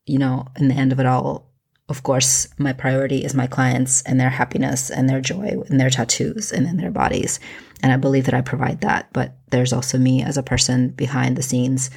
you 0.05 0.19
know, 0.19 0.47
in 0.57 0.67
the 0.67 0.75
end 0.75 0.91
of 0.91 0.99
it 0.99 1.05
all, 1.05 1.51
of 1.87 2.03
course, 2.03 2.47
my 2.57 2.73
priority 2.73 3.23
is 3.23 3.33
my 3.33 3.47
clients 3.47 4.01
and 4.03 4.19
their 4.19 4.29
happiness 4.29 4.89
and 4.89 5.07
their 5.07 5.21
joy 5.21 5.61
and 5.69 5.79
their 5.79 5.89
tattoos 5.89 6.51
and 6.51 6.67
in 6.67 6.77
their 6.77 6.91
bodies. 6.91 7.39
And 7.81 7.93
I 7.93 7.97
believe 7.97 8.25
that 8.25 8.33
I 8.33 8.41
provide 8.41 8.81
that. 8.81 9.13
But 9.13 9.37
there's 9.51 9.71
also 9.71 9.97
me 9.97 10.23
as 10.23 10.37
a 10.37 10.43
person 10.43 10.89
behind 10.89 11.37
the 11.37 11.43
scenes, 11.43 11.91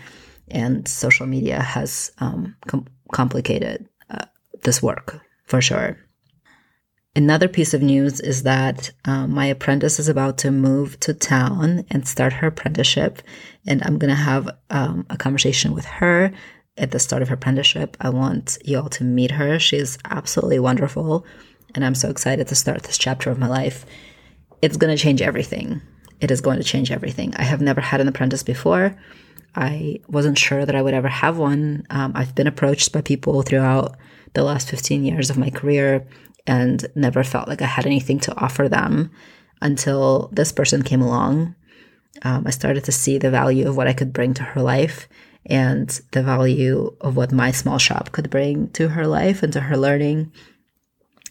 and 0.50 0.87
social 0.87 1.26
media 1.26 1.61
has 1.61 2.12
um, 2.18 2.54
com- 2.66 2.87
complicated 3.12 3.88
uh, 4.11 4.26
this 4.62 4.83
work 4.83 5.21
for 5.45 5.61
sure 5.61 5.99
Another 7.18 7.48
piece 7.48 7.75
of 7.75 7.82
news 7.82 8.20
is 8.20 8.44
that 8.44 8.92
um, 9.04 9.34
my 9.34 9.46
apprentice 9.46 9.98
is 9.98 10.08
about 10.08 10.38
to 10.38 10.52
move 10.52 11.00
to 11.00 11.12
town 11.12 11.84
and 11.90 12.06
start 12.06 12.32
her 12.34 12.46
apprenticeship. 12.46 13.22
And 13.66 13.82
I'm 13.82 13.98
going 13.98 14.10
to 14.10 14.14
have 14.14 14.48
um, 14.70 15.04
a 15.10 15.16
conversation 15.16 15.75
with 15.75 15.84
her 15.84 16.30
at 16.76 16.92
the 16.92 17.00
start 17.00 17.22
of 17.22 17.28
her 17.28 17.34
apprenticeship. 17.34 17.96
I 18.00 18.10
want 18.10 18.58
you 18.64 18.78
all 18.78 18.88
to 18.90 19.02
meet 19.02 19.32
her. 19.32 19.58
She's 19.58 19.98
absolutely 20.04 20.60
wonderful. 20.60 21.26
And 21.75 21.84
I'm 21.84 21.96
so 21.96 22.08
excited 22.08 22.46
to 22.46 22.54
start 22.54 22.84
this 22.84 22.96
chapter 22.96 23.30
of 23.30 23.38
my 23.40 23.48
life. 23.48 23.84
It's 24.62 24.76
going 24.76 24.96
to 24.96 25.02
change 25.02 25.20
everything. 25.20 25.82
It 26.20 26.30
is 26.30 26.40
going 26.40 26.58
to 26.58 26.64
change 26.64 26.92
everything. 26.92 27.34
I 27.34 27.42
have 27.42 27.60
never 27.60 27.80
had 27.80 28.00
an 28.00 28.06
apprentice 28.06 28.44
before. 28.44 28.96
I 29.56 29.98
wasn't 30.06 30.38
sure 30.38 30.64
that 30.64 30.76
I 30.76 30.82
would 30.82 30.94
ever 30.94 31.08
have 31.08 31.37
one. 31.37 31.84
Um, 31.90 32.12
I've 32.14 32.37
been 32.37 32.46
approached 32.46 32.92
by 32.92 33.00
people 33.00 33.42
throughout 33.42 33.96
the 34.34 34.44
last 34.44 34.70
15 34.70 35.04
years 35.04 35.30
of 35.30 35.38
my 35.38 35.50
career 35.50 36.06
and 36.49 36.87
never 36.95 37.23
felt 37.23 37.47
like 37.47 37.62
I 37.62 37.67
had 37.67 37.87
anything 37.87 38.19
to 38.21 38.37
offer 38.37 38.69
them 38.69 39.12
until 39.61 40.31
this 40.33 40.50
person 40.50 40.83
came 40.83 41.02
along. 41.02 41.55
Um, 42.23 42.45
I 42.47 42.50
started 42.50 42.85
to 42.85 42.93
see 42.93 43.19
the 43.19 43.31
value 43.31 43.69
of 43.69 43.76
what 43.76 43.87
I 43.87 43.93
could 43.93 44.12
bring 44.12 44.35
to 44.35 44.43
her 44.43 44.62
life 44.62 45.09
and 45.47 45.88
the 46.12 46.23
value 46.23 46.97
of 47.02 47.17
what 47.17 47.33
my 47.33 47.52
small 47.52 47.78
shop 47.78 48.12
could 48.12 48.31
bring 48.31 48.71
to 48.71 48.88
her 48.88 49.07
life 49.07 49.43
and 49.43 49.52
to 49.52 49.61
her 49.61 49.76
learning. 49.76 50.33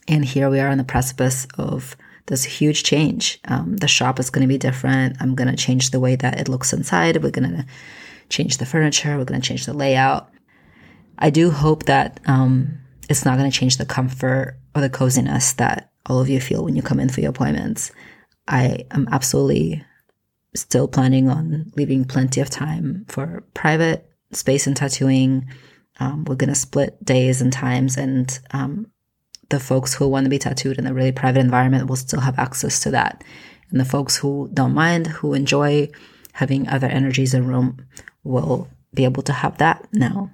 And 0.08 0.24
here 0.24 0.50
we 0.50 0.60
are 0.60 0.70
on 0.70 0.78
the 0.78 0.84
precipice 0.84 1.48
of 1.58 1.98
this 2.28 2.44
huge 2.44 2.84
change. 2.84 3.40
Um, 3.48 3.78
the 3.78 3.88
shop 3.88 4.20
is 4.20 4.30
going 4.30 4.44
to 4.44 4.48
be 4.48 4.58
different. 4.58 5.18
I'm 5.20 5.36
going 5.36 5.50
to 5.50 5.58
change 5.58 5.90
the 5.90 6.00
way 6.00 6.16
that 6.16 6.40
it 6.40 6.48
looks 6.48 6.74
inside. 6.74 7.22
We're 7.24 7.32
going 7.32 7.58
to 7.58 7.66
change 8.30 8.58
the 8.58 8.66
furniture. 8.66 9.18
We're 9.18 9.26
going 9.26 9.42
to 9.42 9.48
change 9.48 9.66
the 9.66 9.74
layout. 9.74 10.30
I 11.18 11.32
do 11.32 11.50
hope 11.50 11.84
that 11.84 12.20
um, 12.28 12.80
it's 13.10 13.26
not 13.26 13.38
going 13.38 13.50
to 13.50 13.58
change 13.58 13.78
the 13.78 13.86
comfort 13.86 14.58
or 14.76 14.82
the 14.82 14.90
coziness 14.90 15.54
that 15.54 15.92
all 16.06 16.20
of 16.20 16.30
you 16.30 16.40
feel 16.40 16.64
when 16.64 16.76
you 16.76 16.82
come 16.82 17.00
in 17.00 17.10
for 17.10 17.22
your 17.22 17.32
appointments. 17.32 17.92
I 18.48 18.86
am 18.92 19.08
absolutely 19.12 19.84
still 20.56 20.88
planning 20.88 21.30
on 21.30 21.72
leaving 21.76 22.06
plenty 22.06 22.42
of 22.42 22.50
time 22.50 23.06
for 23.08 23.44
private 23.54 24.10
space 24.32 24.68
and 24.68 24.76
tattooing. 24.76 25.48
Um, 26.00 26.26
we're 26.26 26.36
going 26.36 26.50
to 26.50 26.56
split 26.56 27.04
days 27.04 27.42
and 27.42 27.52
times, 27.52 27.98
and 27.98 28.40
um, 28.52 28.88
the 29.50 29.60
folks 29.60 29.94
who 29.94 30.08
want 30.08 30.26
to 30.26 30.30
be 30.30 30.40
tattooed 30.40 30.78
in 30.78 30.88
a 30.88 30.94
really 30.94 31.12
private 31.12 31.40
environment 31.40 31.88
will 31.88 31.96
still 31.96 32.22
have 32.22 32.38
access 32.40 32.80
to 32.82 32.92
that. 32.92 33.24
And 33.72 33.80
the 33.80 33.86
folks 33.86 34.18
who 34.18 34.50
don't 34.54 34.74
mind, 34.74 35.08
who 35.08 35.34
enjoy 35.34 35.90
having 36.34 36.68
other 36.68 36.88
energies 36.88 37.34
in 37.34 37.48
room, 37.48 37.86
will 38.24 38.70
be 38.94 39.04
able 39.04 39.24
to 39.24 39.34
have 39.34 39.58
that 39.58 39.88
now. 39.92 40.32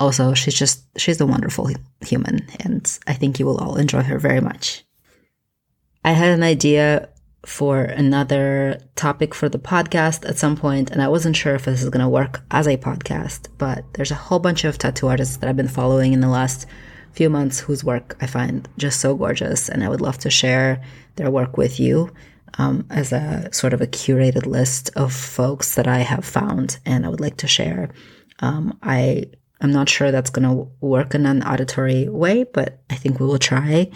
Also, 0.00 0.34
she's 0.34 0.54
just, 0.54 0.84
she's 0.96 1.20
a 1.20 1.26
wonderful 1.26 1.68
human, 2.00 2.46
and 2.60 2.98
I 3.06 3.14
think 3.14 3.38
you 3.38 3.46
will 3.46 3.58
all 3.58 3.76
enjoy 3.76 4.02
her 4.02 4.18
very 4.18 4.40
much. 4.40 4.84
I 6.04 6.12
had 6.12 6.30
an 6.30 6.42
idea 6.42 7.08
for 7.44 7.82
another 7.82 8.80
topic 8.94 9.34
for 9.34 9.48
the 9.48 9.58
podcast 9.58 10.28
at 10.28 10.38
some 10.38 10.56
point, 10.56 10.90
and 10.90 11.02
I 11.02 11.08
wasn't 11.08 11.36
sure 11.36 11.54
if 11.54 11.64
this 11.64 11.82
is 11.82 11.90
going 11.90 12.02
to 12.02 12.08
work 12.08 12.42
as 12.50 12.66
a 12.66 12.76
podcast, 12.76 13.48
but 13.58 13.84
there's 13.94 14.10
a 14.10 14.16
whole 14.16 14.38
bunch 14.38 14.64
of 14.64 14.78
tattoo 14.78 15.08
artists 15.08 15.38
that 15.38 15.48
I've 15.48 15.56
been 15.56 15.68
following 15.68 16.12
in 16.12 16.20
the 16.20 16.28
last 16.28 16.66
few 17.12 17.28
months 17.28 17.58
whose 17.58 17.82
work 17.82 18.16
I 18.20 18.26
find 18.26 18.68
just 18.76 19.00
so 19.00 19.14
gorgeous, 19.14 19.68
and 19.68 19.82
I 19.82 19.88
would 19.88 20.00
love 20.00 20.18
to 20.18 20.30
share 20.30 20.82
their 21.16 21.30
work 21.30 21.56
with 21.56 21.80
you 21.80 22.12
um, 22.58 22.86
as 22.90 23.12
a 23.12 23.48
sort 23.52 23.72
of 23.72 23.80
a 23.80 23.86
curated 23.86 24.46
list 24.46 24.90
of 24.96 25.12
folks 25.12 25.74
that 25.74 25.86
I 25.86 25.98
have 25.98 26.24
found 26.24 26.78
and 26.86 27.04
I 27.04 27.08
would 27.08 27.20
like 27.20 27.38
to 27.38 27.48
share. 27.48 27.90
Um, 28.40 28.78
I 28.82 29.24
I'm 29.60 29.72
not 29.72 29.88
sure 29.88 30.10
that's 30.10 30.30
going 30.30 30.48
to 30.48 30.70
work 30.80 31.14
in 31.14 31.26
an 31.26 31.42
auditory 31.42 32.08
way, 32.08 32.44
but 32.44 32.80
I 32.90 32.94
think 32.94 33.18
we 33.18 33.26
will 33.26 33.38
try. 33.38 33.90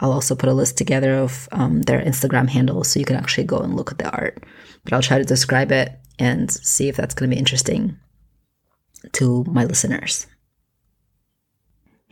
I'll 0.00 0.12
also 0.12 0.34
put 0.34 0.50
a 0.50 0.54
list 0.54 0.76
together 0.76 1.14
of 1.14 1.48
um, 1.52 1.82
their 1.82 2.00
Instagram 2.00 2.48
handles 2.48 2.88
so 2.88 3.00
you 3.00 3.06
can 3.06 3.16
actually 3.16 3.44
go 3.44 3.58
and 3.58 3.74
look 3.74 3.92
at 3.92 3.98
the 3.98 4.10
art. 4.10 4.44
But 4.84 4.92
I'll 4.92 5.02
try 5.02 5.18
to 5.18 5.24
describe 5.24 5.72
it 5.72 5.98
and 6.18 6.50
see 6.50 6.88
if 6.88 6.96
that's 6.96 7.14
going 7.14 7.30
to 7.30 7.34
be 7.34 7.38
interesting 7.38 7.96
to 9.12 9.44
my 9.44 9.64
listeners. 9.64 10.26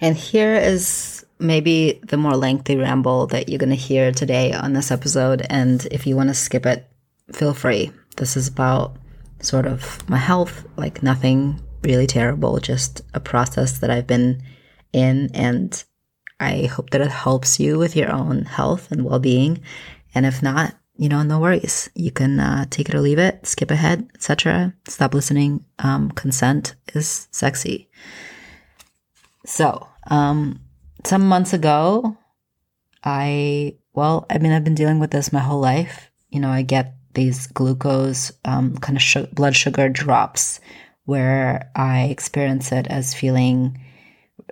And 0.01 0.17
here 0.17 0.55
is 0.55 1.25
maybe 1.39 2.01
the 2.05 2.17
more 2.17 2.37
lengthy 2.37 2.77
ramble 2.77 3.27
that 3.29 3.49
you're 3.49 3.59
going 3.59 3.71
to 3.71 3.77
hear 3.77 4.13
today 4.13 4.53
on 4.53 4.73
this 4.73 4.91
episode. 4.91 5.47
And 5.51 5.87
if 5.91 6.07
you 6.07 6.17
want 6.17 6.31
to 6.31 6.35
skip 6.35 6.67
it, 6.67 6.89
feel 7.33 7.55
free. 7.55 7.93
This 8.17 8.37
is 8.37 8.49
about 8.49 8.97
sort 9.41 9.67
of 9.67 10.09
my 10.09 10.17
health, 10.17 10.65
like 10.77 11.03
nothing 11.03 11.61
really 11.85 12.07
terrible, 12.07 12.59
just 12.59 13.03
a 13.15 13.21
process 13.21 13.79
that 13.79 13.91
I've 13.91 14.07
been 14.07 14.43
in. 14.93 15.31
And 15.35 15.83
I 16.41 16.65
hope 16.67 16.91
that 16.91 17.01
it 17.01 17.11
helps 17.11 17.61
you 17.61 17.79
with 17.79 17.97
your 17.97 18.11
own 18.11 18.45
health 18.45 18.91
and 18.91 19.05
well 19.05 19.19
being. 19.19 19.63
And 20.15 20.27
if 20.27 20.43
not, 20.43 20.75
you 20.97 21.09
know, 21.09 21.23
no 21.23 21.41
worries. 21.41 21.91
You 21.95 22.11
can 22.11 22.39
uh, 22.39 22.67
take 22.71 22.89
it 22.89 22.95
or 22.95 23.01
leave 23.01 23.19
it, 23.19 23.47
skip 23.47 23.71
ahead, 23.71 24.09
etc. 24.15 24.75
Stop 24.89 25.15
listening. 25.15 25.65
Um, 25.81 26.11
consent 26.13 26.75
is 26.95 27.29
sexy. 27.31 27.89
So, 29.45 29.89
um, 30.07 30.61
some 31.05 31.27
months 31.29 31.53
ago, 31.53 32.17
I, 33.03 33.77
well, 33.93 34.27
I 34.31 34.39
mean, 34.39 34.53
I've 34.53 34.65
been 34.65 34.75
dealing 34.75 35.01
with 35.01 35.11
this 35.11 35.33
my 35.33 35.41
whole 35.41 35.61
life. 35.61 36.11
You 36.31 36.41
know, 36.41 36.51
I 36.51 36.63
get 36.63 36.95
these 37.15 37.47
glucose, 37.49 38.33
um, 38.45 38.77
kind 38.79 38.97
of 38.97 39.03
sh- 39.03 39.31
blood 39.33 39.55
sugar 39.55 39.89
drops 39.89 40.61
where 41.05 41.71
I 41.75 42.05
experience 42.05 42.73
it 42.73 42.87
as 42.89 43.15
feeling 43.15 43.79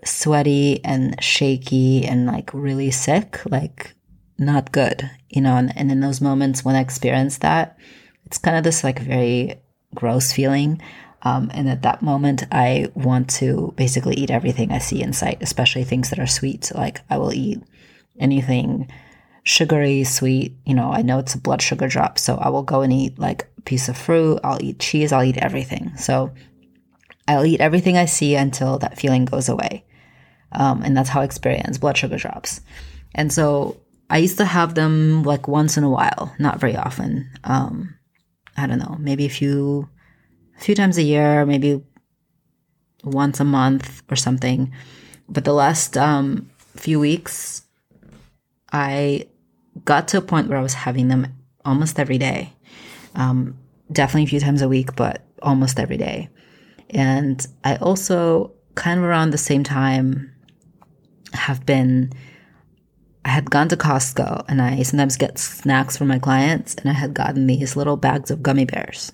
sweaty 0.05 0.85
and 0.85 1.23
shaky 1.23 2.05
and 2.05 2.27
like 2.27 2.51
really 2.53 2.91
sick, 2.91 3.41
like 3.51 3.95
not 4.39 4.73
good, 4.73 5.11
you 5.29 5.41
know. 5.41 5.57
And, 5.57 5.77
and 5.77 5.91
in 5.91 6.01
those 6.01 6.21
moments 6.21 6.65
when 6.65 6.77
I 6.77 6.81
experience 6.81 7.39
that, 7.39 7.79
it's 8.27 8.39
kind 8.39 8.57
of 8.57 8.65
this 8.65 8.85
like 8.85 8.99
very 8.99 9.61
gross 9.95 10.33
feeling. 10.33 10.81
Um, 11.23 11.51
and 11.55 11.69
at 11.69 11.83
that 11.83 12.03
moment, 12.03 12.43
I 12.51 12.91
want 12.95 13.31
to 13.31 13.73
basically 13.77 14.17
eat 14.17 14.31
everything 14.31 14.73
I 14.73 14.79
see 14.79 15.01
in 15.03 15.13
sight, 15.13 15.39
especially 15.41 15.85
things 15.85 16.11
that 16.11 16.19
are 16.19 16.27
sweet. 16.27 16.73
Like 16.75 17.01
I 17.09 17.19
will 17.19 17.33
eat 17.33 17.63
anything 18.19 18.91
sugary, 19.45 20.05
sweet. 20.05 20.57
You 20.67 20.75
know, 20.75 20.91
I 20.93 21.03
know 21.03 21.19
it's 21.19 21.35
a 21.35 21.41
blood 21.41 21.63
sugar 21.63 21.87
drop, 21.89 22.19
so 22.19 22.37
I 22.37 22.49
will 22.49 22.65
go 22.65 22.83
and 22.83 22.93
eat 22.93 23.19
like 23.19 23.47
piece 23.65 23.89
of 23.89 23.97
fruit. 23.97 24.41
I'll 24.45 24.63
eat 24.63 24.79
cheese. 24.79 25.13
I'll 25.13 25.25
eat 25.25 25.39
everything. 25.39 25.97
So 25.97 26.33
I'll 27.29 27.47
eat 27.47 27.61
everything 27.61 27.97
I 27.97 28.07
see 28.07 28.35
until 28.35 28.79
that 28.79 28.99
feeling 28.99 29.25
goes 29.25 29.49
away. 29.49 29.85
Um, 30.53 30.83
and 30.83 30.97
that's 30.97 31.09
how 31.09 31.21
I 31.21 31.25
experience 31.25 31.79
blood 31.79 31.97
sugar 31.97 32.19
drops. 32.19 32.61
And 33.15 33.33
so 33.33 33.81
I 34.11 34.19
used 34.19 34.37
to 34.39 34.45
have 34.45 34.75
them 34.75 35.23
like 35.23 35.49
once 35.49 35.77
in 35.77 35.85
a 35.85 35.91
while, 35.91 36.35
not 36.39 36.61
very 36.61 36.77
often. 36.77 37.31
Um, 37.45 37.95
I 38.57 38.67
don't 38.67 38.79
know, 38.79 38.97
maybe 38.99 39.25
a 39.25 39.31
few 39.31 39.89
a 40.59 40.61
few 40.61 40.75
times 40.75 40.99
a 40.99 41.03
year, 41.03 41.47
maybe 41.47 41.83
once 43.05 43.41
a 43.41 43.45
month 43.45 44.03
or 44.11 44.17
something. 44.17 44.73
But 45.29 45.45
the 45.45 45.55
last 45.55 45.97
um, 45.97 46.51
few 46.77 47.01
weeks, 47.01 47.63
I 48.71 49.29
got 49.85 50.09
to 50.09 50.19
a 50.19 50.23
point 50.23 50.49
where 50.49 50.59
I 50.59 50.63
was 50.63 50.75
having 50.75 51.09
them 51.09 51.27
almost 51.65 51.99
every 51.99 52.19
day. 52.19 52.53
Um, 53.15 53.59
definitely 53.91 54.25
a 54.25 54.29
few 54.29 54.41
times 54.41 54.63
a 54.63 54.69
week, 54.69 54.97
but 54.97 55.23
almost 55.43 55.79
every 55.79 55.97
day. 55.97 56.29
And 56.91 57.45
I 57.65 57.77
also, 57.77 58.53
kind 58.75 58.99
of 58.99 59.05
around 59.05 59.31
the 59.31 59.39
same 59.39 59.65
time, 59.65 60.33
have 61.33 61.65
been. 61.65 62.13
I 63.25 63.29
had 63.29 63.51
gone 63.51 63.69
to 63.69 63.77
Costco 63.77 64.47
and 64.49 64.61
I 64.61 64.83
sometimes 64.83 65.17
get 65.17 65.39
snacks 65.39 65.97
for 65.97 66.05
my 66.05 66.19
clients, 66.19 66.75
and 66.75 66.91
I 66.91 66.93
had 66.93 67.15
gotten 67.15 67.47
these 67.47 67.77
little 67.77 67.97
bags 67.97 68.31
of 68.31 68.43
gummy 68.43 68.65
bears. 68.65 69.13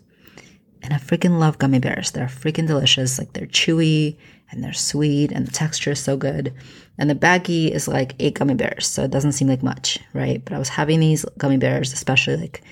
And 0.82 0.94
I 0.94 0.96
freaking 0.96 1.38
love 1.38 1.58
gummy 1.58 1.78
bears. 1.78 2.12
They're 2.12 2.26
freaking 2.26 2.66
delicious. 2.66 3.18
Like 3.18 3.32
they're 3.32 3.46
chewy 3.46 4.16
and 4.50 4.62
they're 4.62 4.72
sweet 4.72 5.32
and 5.32 5.46
the 5.46 5.52
texture 5.52 5.92
is 5.92 6.00
so 6.00 6.16
good. 6.16 6.54
And 6.98 7.10
the 7.10 7.14
baggie 7.14 7.70
is 7.70 7.88
like 7.88 8.14
eight 8.18 8.34
gummy 8.34 8.54
bears. 8.54 8.86
So 8.86 9.04
it 9.04 9.10
doesn't 9.10 9.32
seem 9.32 9.48
like 9.48 9.62
much, 9.62 9.98
right? 10.14 10.44
But 10.44 10.54
I 10.54 10.58
was 10.58 10.68
having 10.68 11.00
these 11.00 11.24
gummy 11.36 11.56
bears, 11.56 11.92
especially 11.92 12.36
like 12.36 12.62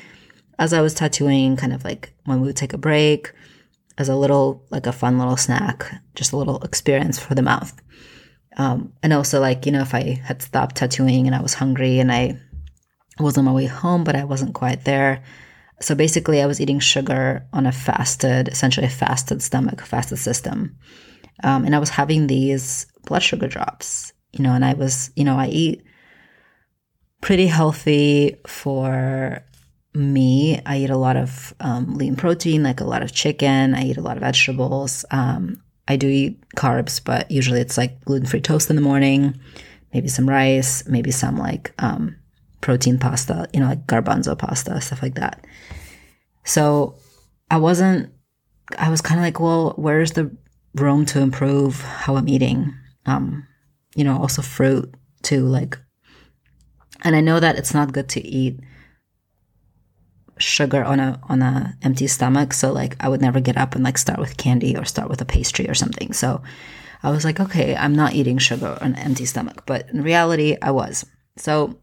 as 0.58 0.72
I 0.72 0.80
was 0.80 0.94
tattooing, 0.94 1.56
kind 1.56 1.72
of 1.72 1.84
like 1.84 2.12
when 2.25 2.40
we 2.40 2.46
would 2.46 2.56
take 2.56 2.72
a 2.72 2.78
break, 2.78 3.32
as 3.98 4.08
a 4.08 4.16
little, 4.16 4.64
like 4.70 4.86
a 4.86 4.92
fun 4.92 5.18
little 5.18 5.36
snack, 5.36 5.86
just 6.14 6.32
a 6.32 6.36
little 6.36 6.62
experience 6.62 7.18
for 7.18 7.34
the 7.34 7.42
mouth. 7.42 7.72
Um, 8.58 8.92
and 9.02 9.12
also, 9.12 9.40
like, 9.40 9.66
you 9.66 9.72
know, 9.72 9.82
if 9.82 9.94
I 9.94 10.20
had 10.25 10.42
stopped 10.42 10.76
tattooing 10.76 11.26
and 11.26 11.34
I 11.34 11.42
was 11.42 11.54
hungry 11.54 11.98
and 11.98 12.10
I 12.10 12.40
was 13.18 13.36
on 13.36 13.44
my 13.44 13.52
way 13.52 13.66
home, 13.66 14.04
but 14.04 14.16
I 14.16 14.25
wasn't 14.25 14.54
quite 14.54 14.84
there, 14.84 15.22
so 15.80 15.94
basically, 15.94 16.40
I 16.40 16.46
was 16.46 16.60
eating 16.60 16.80
sugar 16.80 17.46
on 17.52 17.66
a 17.66 17.72
fasted, 17.72 18.48
essentially 18.48 18.86
a 18.86 18.90
fasted 18.90 19.42
stomach, 19.42 19.82
fasted 19.82 20.18
system. 20.18 20.76
Um, 21.44 21.64
and 21.64 21.75
I 21.75 21.78
was 21.78 21.90
having 21.90 22.26
these 22.26 22.86
blood 23.04 23.22
sugar 23.22 23.46
drops, 23.46 24.12
you 24.32 24.42
know, 24.42 24.52
and 24.52 24.64
I 24.64 24.72
was, 24.72 25.10
you 25.16 25.25
know, 25.25 25.36
I 25.36 25.48
eat 25.48 25.84
pretty 27.20 27.46
healthy 27.46 28.36
for 28.46 29.44
I 30.64 30.78
eat 30.78 30.90
a 30.90 30.96
lot 30.96 31.16
of 31.16 31.54
um, 31.60 31.94
lean 31.94 32.16
protein, 32.16 32.62
like 32.62 32.80
a 32.80 32.84
lot 32.84 33.02
of 33.02 33.12
chicken. 33.12 33.75
I 33.75 33.84
eat 33.84 33.96
a 33.96 34.02
lot 34.02 34.16
of 34.16 34.22
vegetables. 34.22 35.04
Um, 35.10 35.62
I 35.88 35.96
do 35.96 36.08
eat 36.08 36.40
carbs, 36.56 37.02
but 37.02 37.30
usually 37.30 37.60
it's 37.60 37.76
like 37.76 38.04
gluten 38.04 38.26
free 38.26 38.40
toast 38.40 38.70
in 38.70 38.76
the 38.76 38.82
morning, 38.82 39.38
maybe 39.94 40.08
some 40.08 40.28
rice, 40.28 40.86
maybe 40.88 41.10
some 41.10 41.36
like 41.36 41.72
um, 41.78 42.16
protein 42.60 42.98
pasta, 42.98 43.48
you 43.52 43.60
know, 43.60 43.66
like 43.66 43.86
garbanzo 43.86 44.36
pasta, 44.36 44.80
stuff 44.80 45.02
like 45.02 45.14
that. 45.14 45.44
So 46.44 46.96
I 47.50 47.58
wasn't, 47.58 48.12
I 48.78 48.90
was 48.90 49.00
kind 49.00 49.20
of 49.20 49.25
like, 49.25 49.38
well, 49.38 49.75
where's 49.76 50.12
the 50.12 50.34
room 50.75 51.06
to 51.06 51.20
improve 51.20 51.80
how 51.82 52.16
I'm 52.16 52.28
eating? 52.28 52.75
Um, 53.06 53.46
you 53.94 54.04
know, 54.04 54.18
also 54.18 54.42
fruit 54.42 54.92
too, 55.22 55.46
like, 55.46 55.78
and 57.02 57.14
I 57.14 57.20
know 57.20 57.38
that 57.38 57.56
it's 57.56 57.75
not 57.75 57.92
good 57.92 58.08
to 58.10 58.26
eat 58.26 58.58
sugar 60.38 60.85
on 60.85 61.00
a 61.00 61.19
on 61.28 61.43
a 61.43 61.75
empty 61.83 62.07
stomach 62.07 62.52
so 62.52 62.73
like 62.73 62.97
i 63.00 63.09
would 63.09 63.21
never 63.21 63.40
get 63.40 63.57
up 63.57 63.75
and 63.75 63.85
like 63.85 63.99
start 63.99 64.19
with 64.19 64.37
candy 64.37 64.76
or 64.76 64.85
start 64.85 65.09
with 65.09 65.21
a 65.21 65.25
pastry 65.25 65.69
or 65.69 65.75
something 65.75 66.12
so 66.12 66.43
i 67.02 67.11
was 67.11 67.25
like 67.25 67.40
okay 67.40 67.75
i'm 67.76 67.95
not 67.95 68.12
eating 68.12 68.38
sugar 68.38 68.76
on 68.81 68.95
an 68.95 68.99
empty 68.99 69.25
stomach 69.25 69.62
but 69.66 69.88
in 69.90 70.02
reality 70.02 70.57
i 70.61 70.71
was 70.71 71.07
so 71.37 71.78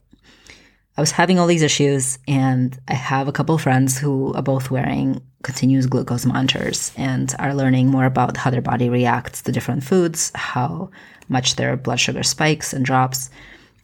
I 0.96 1.02
was 1.02 1.12
having 1.12 1.40
all 1.40 1.48
these 1.48 1.64
issues, 1.64 2.20
and 2.28 2.78
I 2.88 2.94
have 2.94 3.28
a 3.28 3.32
couple 3.32 3.58
friends 3.58 3.98
who 3.98 4.32
are 4.34 4.44
both 4.44 4.70
wearing 4.70 5.24
continuous 5.42 5.88
glucose 5.88 6.26
monitors 6.26 6.92
and 6.96 7.34
are 7.40 7.56
learning 7.56 7.88
more 7.88 8.06
about 8.06 8.38
how 8.38 8.52
their 8.52 8.62
body 8.62 8.90
reacts 8.90 9.42
to 9.42 9.52
different 9.52 9.84
foods, 9.84 10.32
how 10.36 10.92
much 11.30 11.56
their 11.56 11.76
blood 11.76 12.00
sugar 12.00 12.22
spikes 12.22 12.74
and 12.74 12.86
drops. 12.86 13.32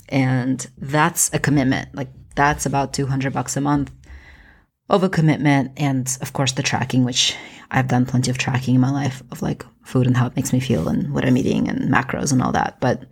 And 0.09 0.65
that's 0.77 1.33
a 1.33 1.39
commitment. 1.39 1.93
Like, 1.95 2.09
that's 2.35 2.67
about 2.67 2.93
200 2.93 3.33
bucks 3.33 3.57
a 3.57 3.61
month 3.61 3.91
of 4.89 5.03
a 5.03 5.09
commitment. 5.09 5.71
And 5.77 6.17
of 6.21 6.33
course, 6.33 6.53
the 6.53 6.63
tracking, 6.63 7.03
which 7.03 7.35
I've 7.71 7.87
done 7.87 8.05
plenty 8.05 8.31
of 8.31 8.37
tracking 8.37 8.75
in 8.75 8.81
my 8.81 8.91
life 8.91 9.21
of 9.31 9.41
like 9.41 9.65
food 9.83 10.07
and 10.07 10.17
how 10.17 10.27
it 10.27 10.35
makes 10.35 10.53
me 10.53 10.59
feel 10.59 10.87
and 10.87 11.13
what 11.13 11.25
I'm 11.25 11.37
eating 11.37 11.67
and 11.69 11.91
macros 11.93 12.31
and 12.31 12.41
all 12.41 12.51
that. 12.53 12.79
But 12.79 13.03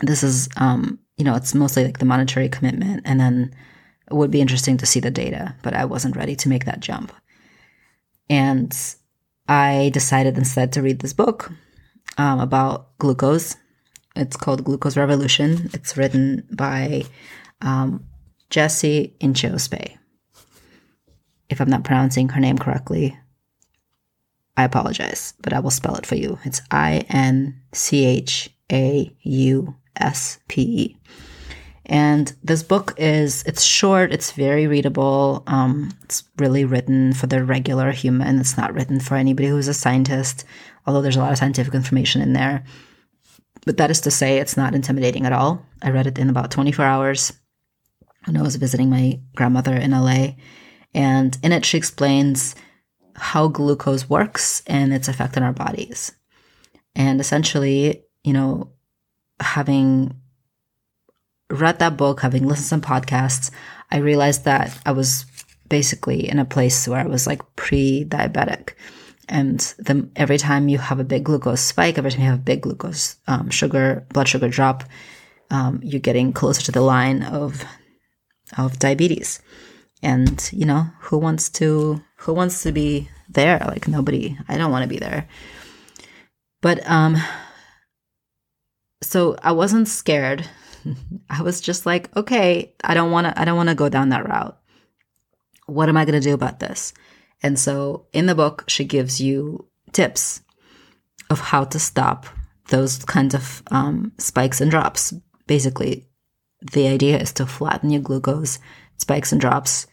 this 0.00 0.22
is 0.22 0.48
um, 0.56 0.98
you 1.16 1.24
know, 1.24 1.34
it's 1.34 1.54
mostly 1.54 1.84
like 1.84 1.98
the 1.98 2.04
monetary 2.04 2.48
commitment. 2.48 3.02
And 3.04 3.18
then 3.18 3.54
it 4.10 4.14
would 4.14 4.30
be 4.30 4.40
interesting 4.40 4.76
to 4.78 4.86
see 4.86 5.00
the 5.00 5.10
data, 5.10 5.54
but 5.62 5.74
I 5.74 5.84
wasn't 5.84 6.16
ready 6.16 6.36
to 6.36 6.48
make 6.48 6.64
that 6.66 6.80
jump. 6.80 7.12
And 8.28 8.76
I 9.48 9.90
decided 9.92 10.36
instead 10.36 10.72
to 10.72 10.82
read 10.82 11.00
this 11.00 11.12
book 11.12 11.52
um, 12.18 12.40
about 12.40 12.98
glucose. 12.98 13.56
It's 14.14 14.36
called 14.36 14.64
Glucose 14.64 14.96
Revolution. 14.96 15.70
It's 15.74 15.96
written 15.96 16.46
by 16.50 17.04
um, 17.60 18.06
Jessie 18.50 19.14
Inchauspé. 19.20 19.98
If 21.48 21.60
I'm 21.60 21.70
not 21.70 21.84
pronouncing 21.84 22.28
her 22.30 22.40
name 22.40 22.58
correctly, 22.58 23.16
I 24.56 24.64
apologize, 24.64 25.34
but 25.40 25.52
I 25.52 25.60
will 25.60 25.70
spell 25.70 25.96
it 25.96 26.06
for 26.06 26.14
you. 26.14 26.38
It's 26.44 26.62
I 26.70 27.04
N 27.08 27.60
C 27.72 28.04
H 28.04 28.50
A 28.72 29.14
U 29.22 29.74
S 29.96 30.38
P 30.48 30.62
E. 30.62 30.96
And 31.88 32.34
this 32.42 32.64
book 32.64 32.94
is, 32.96 33.44
it's 33.44 33.62
short, 33.62 34.12
it's 34.12 34.32
very 34.32 34.66
readable. 34.66 35.44
Um, 35.46 35.92
it's 36.02 36.24
really 36.36 36.64
written 36.64 37.12
for 37.12 37.28
the 37.28 37.44
regular 37.44 37.92
human. 37.92 38.40
It's 38.40 38.56
not 38.56 38.74
written 38.74 38.98
for 38.98 39.14
anybody 39.14 39.48
who's 39.48 39.68
a 39.68 39.74
scientist, 39.74 40.44
although 40.84 41.00
there's 41.00 41.16
a 41.16 41.20
lot 41.20 41.30
of 41.30 41.38
scientific 41.38 41.74
information 41.74 42.22
in 42.22 42.32
there. 42.32 42.64
But 43.66 43.76
that 43.76 43.90
is 43.90 44.00
to 44.02 44.10
say, 44.10 44.38
it's 44.38 44.56
not 44.56 44.74
intimidating 44.74 45.26
at 45.26 45.32
all. 45.32 45.64
I 45.80 45.90
read 45.90 46.08
it 46.08 46.18
in 46.18 46.28
about 46.28 46.50
24 46.50 46.84
hours 46.84 47.32
when 48.24 48.36
I 48.36 48.42
was 48.42 48.56
visiting 48.56 48.90
my 48.90 49.20
grandmother 49.36 49.74
in 49.74 49.92
LA. 49.92 50.34
And 50.96 51.36
in 51.42 51.52
it, 51.52 51.64
she 51.64 51.76
explains 51.76 52.56
how 53.14 53.48
glucose 53.48 54.08
works 54.08 54.62
and 54.66 54.92
its 54.92 55.08
effect 55.08 55.36
on 55.36 55.42
our 55.42 55.52
bodies. 55.52 56.12
And 56.94 57.20
essentially, 57.20 58.02
you 58.24 58.32
know, 58.32 58.72
having 59.38 60.16
read 61.50 61.78
that 61.78 61.98
book, 61.98 62.22
having 62.22 62.46
listened 62.46 62.64
to 62.64 62.68
some 62.68 62.80
podcasts, 62.80 63.50
I 63.90 63.98
realized 63.98 64.44
that 64.44 64.76
I 64.86 64.92
was 64.92 65.26
basically 65.68 66.28
in 66.28 66.38
a 66.38 66.46
place 66.46 66.88
where 66.88 67.00
I 67.00 67.06
was 67.06 67.26
like 67.26 67.42
pre 67.56 68.06
diabetic. 68.08 68.70
And 69.28 69.60
the, 69.78 70.08
every 70.16 70.38
time 70.38 70.68
you 70.68 70.78
have 70.78 70.98
a 70.98 71.04
big 71.04 71.24
glucose 71.24 71.60
spike, 71.60 71.98
every 71.98 72.10
time 72.10 72.20
you 72.20 72.26
have 72.26 72.38
a 72.38 72.42
big 72.42 72.62
glucose 72.62 73.16
um, 73.26 73.50
sugar, 73.50 74.06
blood 74.14 74.28
sugar 74.28 74.48
drop, 74.48 74.84
um, 75.50 75.80
you're 75.82 76.00
getting 76.00 76.32
closer 76.32 76.62
to 76.62 76.72
the 76.72 76.80
line 76.80 77.22
of 77.22 77.64
of 78.56 78.78
diabetes. 78.78 79.40
And 80.02 80.48
you 80.52 80.66
know 80.66 80.86
who 81.00 81.18
wants 81.18 81.48
to 81.50 82.02
who 82.16 82.32
wants 82.32 82.62
to 82.62 82.72
be 82.72 83.08
there? 83.28 83.62
Like 83.66 83.88
nobody. 83.88 84.36
I 84.48 84.56
don't 84.56 84.70
want 84.70 84.82
to 84.82 84.88
be 84.88 84.98
there. 84.98 85.28
But 86.60 86.88
um, 86.88 87.16
so 89.02 89.36
I 89.42 89.52
wasn't 89.52 89.88
scared. 89.88 90.48
I 91.30 91.42
was 91.42 91.60
just 91.60 91.86
like, 91.86 92.14
okay, 92.16 92.74
I 92.84 92.94
don't 92.94 93.10
want 93.10 93.26
to 93.26 93.40
I 93.40 93.44
don't 93.44 93.56
want 93.56 93.68
to 93.68 93.74
go 93.74 93.88
down 93.88 94.10
that 94.10 94.28
route. 94.28 94.58
What 95.66 95.88
am 95.88 95.96
I 95.96 96.04
going 96.04 96.20
to 96.20 96.28
do 96.28 96.34
about 96.34 96.60
this? 96.60 96.92
And 97.42 97.58
so 97.58 98.06
in 98.12 98.26
the 98.26 98.34
book 98.34 98.64
she 98.68 98.84
gives 98.84 99.20
you 99.20 99.68
tips 99.92 100.42
of 101.30 101.40
how 101.40 101.64
to 101.64 101.78
stop 101.78 102.26
those 102.68 103.04
kinds 103.04 103.34
of 103.34 103.62
um, 103.70 104.12
spikes 104.18 104.60
and 104.60 104.70
drops. 104.70 105.14
Basically, 105.46 106.06
the 106.72 106.88
idea 106.88 107.18
is 107.18 107.32
to 107.34 107.46
flatten 107.46 107.90
your 107.90 108.02
glucose 108.02 108.58
spikes 108.98 109.32
and 109.32 109.40
drops 109.40 109.86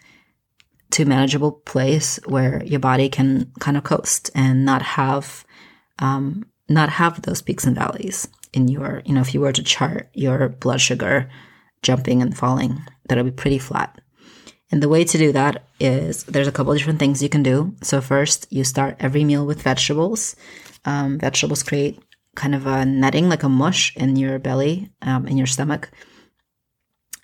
to 0.92 1.06
manageable 1.06 1.52
place 1.52 2.20
where 2.26 2.64
your 2.64 2.80
body 2.80 3.10
can 3.10 3.52
kind 3.60 3.78
of 3.78 3.84
coast 3.84 4.30
and 4.36 4.66
not 4.66 4.82
have 4.82 5.46
um, 6.00 6.46
not 6.70 6.90
have 6.90 7.22
those 7.22 7.42
peaks 7.42 7.66
and 7.66 7.76
valleys 7.76 8.28
in 8.54 8.68
your, 8.68 9.02
you 9.06 9.14
know, 9.14 9.22
if 9.22 9.34
you 9.34 9.42
were 9.42 9.52
to 9.52 9.64
chart 9.64 10.10
your 10.14 10.50
blood 10.50 10.80
sugar 10.80 11.30
jumping 11.82 12.22
and 12.22 12.38
falling, 12.38 12.82
that'll 13.08 13.24
be 13.24 13.32
pretty 13.32 13.58
flat. 13.58 14.00
And 14.72 14.82
the 14.82 14.90
way 14.90 15.04
to 15.04 15.18
do 15.18 15.32
that 15.34 15.68
is 15.80 16.24
there's 16.24 16.48
a 16.48 16.52
couple 16.52 16.74
different 16.74 17.00
things 17.00 17.22
you 17.22 17.30
can 17.30 17.44
do. 17.44 17.76
So 17.82 18.02
first, 18.02 18.48
you 18.50 18.64
start 18.64 18.96
every 19.00 19.24
meal 19.24 19.46
with 19.46 19.62
vegetables. 19.62 20.36
Um, 20.86 21.20
vegetables 21.20 21.64
create 21.64 22.00
kind 22.36 22.56
of 22.56 22.66
a 22.66 22.86
netting, 22.86 23.30
like 23.30 23.44
a 23.44 23.50
mush 23.50 23.96
in 23.96 24.16
your 24.16 24.40
belly, 24.40 24.90
um, 25.02 25.28
in 25.28 25.38
your 25.38 25.48
stomach. 25.48 25.92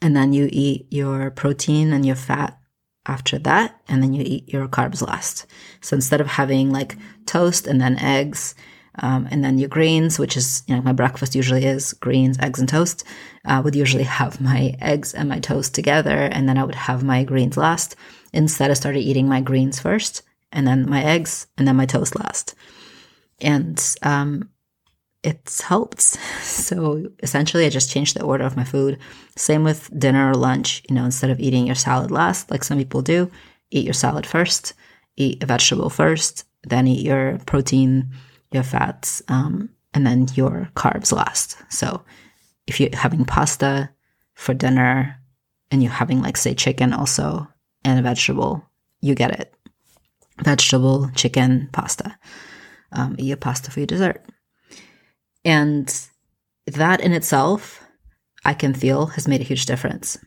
And 0.02 0.16
then 0.16 0.34
you 0.34 0.50
eat 0.52 0.88
your 0.90 1.32
protein 1.32 1.92
and 1.94 2.06
your 2.06 2.16
fat 2.16 2.58
after 3.06 3.40
that, 3.40 3.82
and 3.88 4.04
then 4.04 4.14
you 4.14 4.24
eat 4.26 4.52
your 4.54 4.68
carbs 4.68 5.06
last. 5.06 5.46
So 5.82 5.96
instead 5.96 6.22
of 6.22 6.28
having 6.28 6.72
like 6.72 6.98
toast 7.26 7.68
and 7.68 7.82
then 7.82 7.98
eggs 8.00 8.56
um, 9.02 9.28
and 9.32 9.44
then 9.44 9.58
your 9.58 9.70
greens, 9.70 10.20
which 10.20 10.36
is, 10.36 10.64
you 10.68 10.76
know, 10.76 10.82
my 10.82 10.92
breakfast 10.92 11.36
usually 11.36 11.66
is 11.66 11.94
greens, 11.94 12.38
eggs, 12.40 12.60
and 12.60 12.68
toast. 12.68 13.04
I 13.46 13.60
would 13.60 13.76
usually 13.76 14.04
have 14.04 14.42
my 14.42 14.76
eggs 14.82 15.14
and 15.14 15.30
my 15.30 15.40
toast 15.40 15.74
together, 15.74 16.18
and 16.18 16.50
then 16.50 16.58
I 16.58 16.64
would 16.64 16.76
have 16.76 17.04
my 17.04 17.24
greens 17.24 17.58
last. 17.58 17.96
Instead, 18.34 18.72
I 18.72 18.74
started 18.74 19.00
eating 19.00 19.28
my 19.28 19.42
greens 19.42 19.80
first, 19.80 20.24
and 20.52 20.68
then 20.68 20.90
my 20.90 21.04
eggs, 21.04 21.48
and 21.58 21.68
then 21.68 21.76
my 21.76 21.86
toast 21.86 22.20
last. 22.20 22.56
And 23.40 23.96
um, 24.02 24.50
it's 25.24 25.62
helped. 25.62 26.18
So 26.70 27.10
essentially, 27.24 27.66
I 27.66 27.70
just 27.70 27.90
changed 27.90 28.16
the 28.16 28.24
order 28.24 28.44
of 28.44 28.56
my 28.56 28.64
food. 28.64 29.00
Same 29.36 29.64
with 29.64 29.90
dinner 29.98 30.30
or 30.30 30.36
lunch. 30.36 30.84
You 30.90 30.96
know, 30.96 31.06
instead 31.06 31.30
of 31.30 31.40
eating 31.40 31.66
your 31.66 31.76
salad 31.76 32.12
last, 32.12 32.52
like 32.52 32.64
some 32.64 32.78
people 32.78 33.02
do, 33.02 33.32
eat 33.72 33.86
your 33.86 33.94
salad 33.94 34.26
first, 34.26 34.74
eat 35.16 35.42
a 35.42 35.46
vegetable 35.46 35.90
first, 35.90 36.46
then 36.64 36.88
eat 36.88 37.06
your 37.06 37.40
protein 37.46 38.12
your 38.52 38.64
fats, 38.64 39.22
um, 39.28 39.70
and 39.94 40.06
then 40.06 40.28
your 40.34 40.70
carbs 40.76 41.12
last. 41.12 41.58
So 41.70 42.04
if 42.68 42.80
you're 42.80 42.96
having 42.96 43.26
pasta 43.26 43.90
for 44.34 44.54
dinner 44.54 45.20
and 45.72 45.84
you're 45.84 45.92
having, 45.92 46.22
like, 46.22 46.38
say, 46.38 46.54
chicken 46.54 46.94
also 46.94 47.48
and 47.84 48.00
a 48.00 48.02
vegetable, 48.04 48.66
you 49.02 49.16
get 49.16 49.40
it. 49.40 49.54
Vegetable, 50.44 51.10
chicken, 51.16 51.70
pasta. 51.72 52.18
Um, 52.92 53.16
eat 53.20 53.26
your 53.26 53.38
pasta 53.38 53.72
for 53.72 53.80
your 53.80 53.88
dessert. 53.88 54.26
And 55.46 56.08
that 56.66 57.02
in 57.02 57.14
itself, 57.14 57.84
I 58.46 58.54
can 58.54 58.74
feel 58.74 59.08
has 59.08 59.28
made 59.28 59.42
a 59.42 59.46
huge 59.46 59.66
difference. 59.66 60.18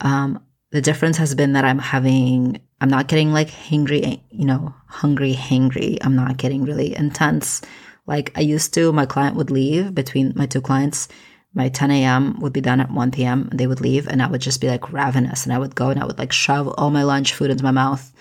Um, 0.00 0.42
the 0.70 0.80
difference 0.80 1.16
has 1.16 1.34
been 1.34 1.54
that 1.54 1.64
I'm 1.64 1.78
having 1.78 2.60
I'm 2.80 2.90
not 2.90 3.08
getting 3.08 3.32
like 3.32 3.48
hangry, 3.48 4.20
you 4.30 4.44
know, 4.44 4.74
hungry, 4.86 5.32
hangry. 5.32 5.96
I'm 6.02 6.14
not 6.14 6.36
getting 6.36 6.64
really 6.64 6.94
intense. 6.94 7.62
Like 8.06 8.32
I 8.36 8.40
used 8.42 8.74
to, 8.74 8.92
my 8.92 9.06
client 9.06 9.36
would 9.36 9.50
leave 9.50 9.94
between 9.94 10.34
my 10.36 10.46
two 10.46 10.60
clients. 10.60 11.08
My 11.54 11.70
10 11.70 11.90
a.m. 11.90 12.38
would 12.40 12.52
be 12.52 12.60
done 12.60 12.80
at 12.80 12.90
1 12.90 13.10
p.m. 13.12 13.48
they 13.50 13.66
would 13.66 13.80
leave 13.80 14.06
and 14.06 14.22
I 14.22 14.28
would 14.28 14.42
just 14.42 14.60
be 14.60 14.68
like 14.68 14.92
ravenous 14.92 15.44
and 15.44 15.54
I 15.54 15.58
would 15.58 15.74
go 15.74 15.88
and 15.88 15.98
I 15.98 16.04
would 16.04 16.18
like 16.18 16.32
shove 16.32 16.68
all 16.76 16.90
my 16.90 17.02
lunch 17.02 17.32
food 17.32 17.50
into 17.50 17.64
my 17.64 17.70
mouth, 17.70 18.12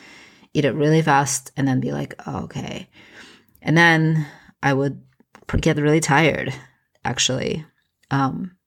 eat 0.53 0.63
it 0.63 0.71
really 0.71 1.01
fast 1.01 1.51
and 1.57 1.67
then 1.67 1.81
be 1.81 1.91
like, 1.91 2.15
oh, 2.25 2.43
okay. 2.43 2.87
And 3.61 3.77
then 3.77 4.25
I 4.63 4.71
would 4.71 5.01
get 5.61 5.77
really 5.77 5.99
tired 5.99 6.53
actually. 7.03 7.65
Um, 8.11 8.57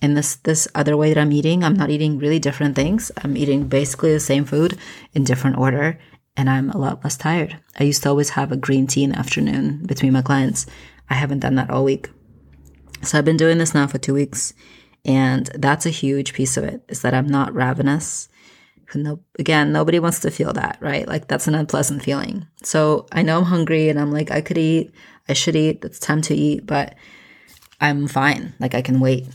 in 0.00 0.14
this 0.14 0.36
this 0.36 0.68
other 0.74 0.96
way 0.96 1.12
that 1.12 1.20
I'm 1.20 1.32
eating, 1.32 1.64
I'm 1.64 1.74
not 1.74 1.90
eating 1.90 2.18
really 2.18 2.38
different 2.38 2.76
things. 2.76 3.10
I'm 3.16 3.36
eating 3.36 3.66
basically 3.66 4.12
the 4.12 4.20
same 4.20 4.44
food 4.44 4.78
in 5.12 5.24
different 5.24 5.58
order 5.58 5.98
and 6.38 6.48
I'm 6.48 6.70
a 6.70 6.78
lot 6.78 7.02
less 7.02 7.16
tired. 7.16 7.58
I 7.78 7.84
used 7.84 8.04
to 8.04 8.08
always 8.08 8.30
have 8.30 8.52
a 8.52 8.56
green 8.56 8.86
tea 8.86 9.02
in 9.02 9.10
the 9.10 9.18
afternoon 9.18 9.84
between 9.84 10.12
my 10.12 10.22
clients. 10.22 10.66
I 11.10 11.14
haven't 11.14 11.40
done 11.40 11.56
that 11.56 11.68
all 11.68 11.84
week. 11.84 12.10
So 13.02 13.18
I've 13.18 13.24
been 13.24 13.36
doing 13.36 13.58
this 13.58 13.74
now 13.74 13.86
for 13.88 13.98
two 13.98 14.14
weeks, 14.14 14.54
and 15.04 15.46
that's 15.54 15.86
a 15.86 15.90
huge 15.90 16.32
piece 16.32 16.56
of 16.56 16.64
it 16.64 16.82
is 16.88 17.02
that 17.02 17.14
I'm 17.14 17.26
not 17.26 17.54
ravenous. 17.54 18.28
No, 18.94 19.20
again, 19.38 19.72
nobody 19.72 19.98
wants 19.98 20.20
to 20.20 20.30
feel 20.30 20.52
that, 20.54 20.78
right? 20.80 21.06
Like 21.06 21.28
that's 21.28 21.48
an 21.48 21.54
unpleasant 21.54 22.02
feeling. 22.02 22.46
So 22.62 23.06
I 23.12 23.22
know 23.22 23.38
I'm 23.38 23.44
hungry 23.44 23.88
and 23.88 24.00
I'm 24.00 24.12
like, 24.12 24.30
I 24.30 24.40
could 24.40 24.56
eat, 24.56 24.92
I 25.28 25.32
should 25.34 25.56
eat, 25.56 25.84
it's 25.84 25.98
time 25.98 26.22
to 26.22 26.34
eat, 26.34 26.66
but 26.66 26.94
I'm 27.80 28.08
fine. 28.08 28.54
Like 28.58 28.74
I 28.74 28.82
can 28.82 29.00
wait. 29.00 29.26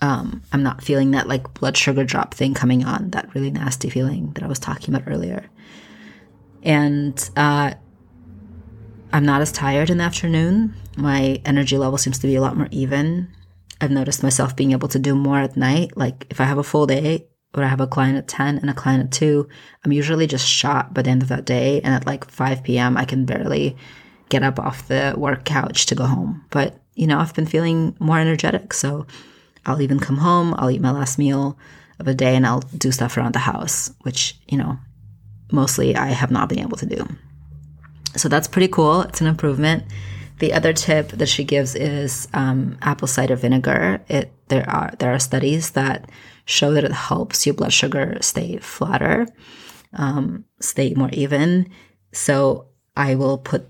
Um, 0.00 0.42
I'm 0.52 0.62
not 0.62 0.82
feeling 0.82 1.10
that 1.10 1.28
like 1.28 1.54
blood 1.54 1.76
sugar 1.76 2.04
drop 2.04 2.34
thing 2.34 2.54
coming 2.54 2.84
on, 2.84 3.10
that 3.10 3.34
really 3.34 3.50
nasty 3.50 3.90
feeling 3.90 4.32
that 4.32 4.42
I 4.42 4.48
was 4.48 4.58
talking 4.58 4.94
about 4.94 5.08
earlier. 5.10 5.44
And 6.62 7.30
uh, 7.36 7.74
I'm 9.12 9.26
not 9.26 9.42
as 9.42 9.52
tired 9.52 9.90
in 9.90 9.98
the 9.98 10.04
afternoon. 10.04 10.74
My 10.96 11.40
energy 11.44 11.76
level 11.76 11.98
seems 11.98 12.18
to 12.20 12.26
be 12.26 12.36
a 12.36 12.40
lot 12.40 12.56
more 12.56 12.68
even. 12.70 13.28
I've 13.80 13.90
noticed 13.90 14.22
myself 14.22 14.56
being 14.56 14.72
able 14.72 14.88
to 14.88 14.98
do 14.98 15.14
more 15.14 15.38
at 15.38 15.56
night. 15.56 15.96
Like 15.96 16.26
if 16.30 16.40
I 16.40 16.44
have 16.44 16.58
a 16.58 16.62
full 16.62 16.86
day 16.86 17.26
or 17.54 17.64
I 17.64 17.68
have 17.68 17.80
a 17.80 17.86
client 17.86 18.18
at 18.18 18.28
10 18.28 18.58
and 18.58 18.70
a 18.70 18.74
client 18.74 19.04
at 19.04 19.12
2, 19.12 19.48
I'm 19.84 19.92
usually 19.92 20.26
just 20.26 20.46
shot 20.46 20.94
by 20.94 21.02
the 21.02 21.10
end 21.10 21.22
of 21.22 21.28
that 21.28 21.44
day. 21.44 21.80
And 21.80 21.94
at 21.94 22.06
like 22.06 22.30
5 22.30 22.62
p.m., 22.62 22.96
I 22.96 23.04
can 23.04 23.24
barely 23.24 23.76
get 24.30 24.42
up 24.42 24.58
off 24.58 24.88
the 24.88 25.14
work 25.16 25.44
couch 25.44 25.86
to 25.86 25.94
go 25.94 26.04
home. 26.04 26.44
But, 26.50 26.80
you 26.94 27.06
know, 27.06 27.18
I've 27.18 27.34
been 27.34 27.46
feeling 27.46 27.94
more 28.00 28.18
energetic. 28.18 28.72
So 28.72 29.06
I'll 29.66 29.82
even 29.82 30.00
come 30.00 30.16
home, 30.16 30.54
I'll 30.56 30.70
eat 30.70 30.80
my 30.80 30.90
last 30.90 31.18
meal 31.18 31.58
of 31.98 32.08
a 32.08 32.14
day, 32.14 32.34
and 32.34 32.46
I'll 32.46 32.60
do 32.60 32.90
stuff 32.90 33.16
around 33.16 33.34
the 33.34 33.40
house, 33.40 33.92
which, 34.02 34.38
you 34.48 34.56
know, 34.56 34.78
mostly 35.52 35.94
I 35.94 36.06
have 36.06 36.30
not 36.30 36.48
been 36.48 36.60
able 36.60 36.78
to 36.78 36.86
do. 36.86 37.06
So 38.16 38.28
that's 38.28 38.48
pretty 38.48 38.68
cool. 38.68 39.02
It's 39.02 39.20
an 39.20 39.26
improvement. 39.26 39.84
The 40.38 40.54
other 40.54 40.72
tip 40.72 41.10
that 41.10 41.28
she 41.28 41.44
gives 41.44 41.74
is 41.74 42.26
um, 42.32 42.78
apple 42.80 43.06
cider 43.06 43.36
vinegar. 43.36 44.00
It 44.08 44.32
there 44.48 44.68
are 44.68 44.90
there 44.98 45.12
are 45.12 45.18
studies 45.18 45.72
that 45.72 46.10
show 46.46 46.72
that 46.72 46.84
it 46.84 46.92
helps 46.92 47.46
your 47.46 47.54
blood 47.54 47.72
sugar 47.72 48.16
stay 48.22 48.56
flatter, 48.56 49.26
um, 49.92 50.44
stay 50.60 50.94
more 50.94 51.10
even. 51.12 51.68
So 52.12 52.68
I 52.96 53.14
will 53.16 53.36
put 53.36 53.68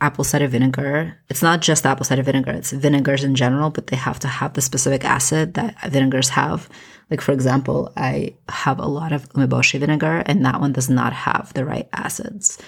apple 0.00 0.24
cider 0.24 0.48
vinegar. 0.48 1.16
It's 1.28 1.42
not 1.42 1.60
just 1.60 1.86
apple 1.86 2.04
cider 2.04 2.22
vinegar, 2.22 2.52
it's 2.52 2.72
vinegars 2.72 3.24
in 3.24 3.34
general, 3.34 3.70
but 3.70 3.88
they 3.88 3.96
have 3.96 4.18
to 4.20 4.28
have 4.28 4.54
the 4.54 4.62
specific 4.62 5.04
acid 5.04 5.54
that 5.54 5.76
vinegars 5.90 6.30
have. 6.30 6.68
Like, 7.10 7.20
for 7.20 7.32
example, 7.32 7.92
I 7.96 8.36
have 8.48 8.78
a 8.78 8.86
lot 8.86 9.12
of 9.12 9.28
umeboshi 9.30 9.80
vinegar, 9.80 10.22
and 10.26 10.44
that 10.44 10.60
one 10.60 10.72
does 10.72 10.88
not 10.88 11.12
have 11.12 11.52
the 11.54 11.64
right 11.64 11.88
acids. 11.92 12.58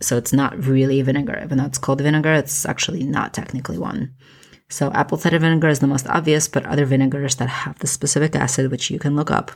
So 0.00 0.16
it's 0.16 0.32
not 0.32 0.64
really 0.64 1.02
vinegar. 1.02 1.40
Even 1.44 1.58
though 1.58 1.66
it's 1.66 1.78
called 1.78 2.00
vinegar, 2.00 2.32
it's 2.32 2.64
actually 2.64 3.04
not 3.04 3.34
technically 3.34 3.78
one. 3.78 4.14
So 4.70 4.90
apple 4.92 5.18
cider 5.18 5.38
vinegar 5.38 5.68
is 5.68 5.80
the 5.80 5.86
most 5.86 6.06
obvious, 6.08 6.48
but 6.48 6.66
other 6.66 6.84
vinegars 6.84 7.36
that 7.36 7.48
have 7.48 7.78
the 7.78 7.86
specific 7.86 8.34
acid, 8.34 8.70
which 8.70 8.90
you 8.90 8.98
can 8.98 9.16
look 9.16 9.30
up, 9.30 9.52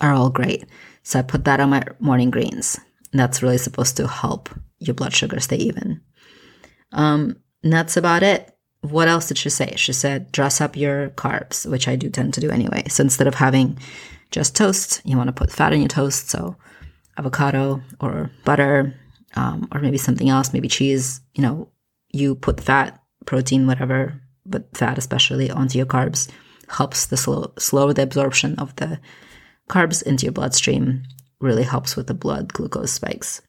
are 0.00 0.12
all 0.12 0.30
great. 0.30 0.64
So 1.02 1.18
I 1.18 1.22
put 1.22 1.44
that 1.44 1.60
on 1.60 1.70
my 1.70 1.82
morning 1.98 2.30
greens. 2.30 2.78
That's 3.12 3.42
really 3.42 3.58
supposed 3.58 3.96
to 3.96 4.06
help 4.06 4.50
your 4.78 4.94
blood 4.94 5.12
sugar 5.12 5.40
stay 5.40 5.56
even. 5.56 6.00
Um, 6.92 7.36
that's 7.62 7.96
about 7.96 8.22
it. 8.22 8.54
What 8.82 9.08
else 9.08 9.28
did 9.28 9.38
she 9.38 9.50
say? 9.50 9.74
She 9.76 9.92
said, 9.92 10.30
dress 10.30 10.60
up 10.60 10.76
your 10.76 11.10
carbs, 11.10 11.68
which 11.68 11.88
I 11.88 11.96
do 11.96 12.08
tend 12.10 12.34
to 12.34 12.40
do 12.40 12.50
anyway. 12.50 12.84
So 12.88 13.02
instead 13.02 13.26
of 13.26 13.34
having 13.34 13.78
just 14.30 14.54
toast, 14.54 15.02
you 15.04 15.16
want 15.16 15.28
to 15.28 15.32
put 15.32 15.50
fat 15.50 15.72
in 15.72 15.80
your 15.80 15.88
toast. 15.88 16.30
So 16.30 16.56
avocado 17.16 17.82
or 18.00 18.30
butter, 18.44 18.94
um, 19.34 19.68
or 19.72 19.80
maybe 19.80 19.98
something 19.98 20.28
else, 20.28 20.52
maybe 20.52 20.68
cheese. 20.68 21.20
You 21.34 21.42
know, 21.42 21.68
you 22.10 22.36
put 22.36 22.60
fat, 22.60 23.02
protein, 23.26 23.66
whatever, 23.66 24.22
but 24.46 24.76
fat 24.76 24.96
especially 24.96 25.50
onto 25.50 25.76
your 25.76 25.86
carbs 25.86 26.30
helps 26.68 27.06
the 27.06 27.16
slow, 27.16 27.52
slow 27.58 27.92
the 27.92 28.02
absorption 28.02 28.54
of 28.58 28.74
the 28.76 29.00
carbs 29.68 30.02
into 30.02 30.26
your 30.26 30.32
bloodstream. 30.32 31.02
Really 31.40 31.62
helps 31.62 31.96
with 31.96 32.06
the 32.06 32.14
blood 32.14 32.52
glucose 32.52 32.92
spikes. 32.92 33.42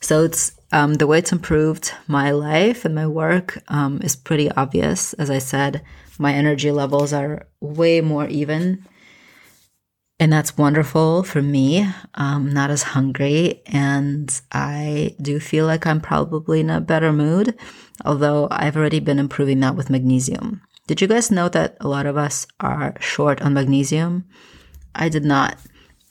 So 0.00 0.24
it's 0.24 0.52
um, 0.72 0.94
the 0.94 1.06
way 1.06 1.18
it's 1.18 1.32
improved 1.32 1.92
my 2.06 2.30
life 2.30 2.84
and 2.84 2.94
my 2.94 3.06
work 3.06 3.58
um, 3.68 4.00
is 4.02 4.16
pretty 4.16 4.50
obvious. 4.52 5.12
As 5.14 5.30
I 5.30 5.38
said, 5.38 5.82
my 6.18 6.32
energy 6.32 6.70
levels 6.70 7.12
are 7.12 7.46
way 7.60 8.00
more 8.00 8.26
even. 8.26 8.84
And 10.20 10.32
that's 10.32 10.58
wonderful 10.58 11.22
for 11.22 11.40
me. 11.40 11.88
I'm 12.14 12.52
not 12.52 12.70
as 12.70 12.82
hungry. 12.82 13.62
And 13.66 14.28
I 14.50 15.14
do 15.22 15.38
feel 15.38 15.64
like 15.64 15.86
I'm 15.86 16.00
probably 16.00 16.60
in 16.60 16.70
a 16.70 16.80
better 16.80 17.12
mood, 17.12 17.56
although 18.04 18.48
I've 18.50 18.76
already 18.76 18.98
been 18.98 19.20
improving 19.20 19.60
that 19.60 19.76
with 19.76 19.90
magnesium. 19.90 20.60
Did 20.88 21.00
you 21.00 21.06
guys 21.06 21.30
know 21.30 21.48
that 21.50 21.76
a 21.80 21.88
lot 21.88 22.06
of 22.06 22.16
us 22.16 22.46
are 22.58 22.94
short 22.98 23.40
on 23.42 23.54
magnesium? 23.54 24.24
I 24.94 25.08
did 25.08 25.24
not. 25.24 25.58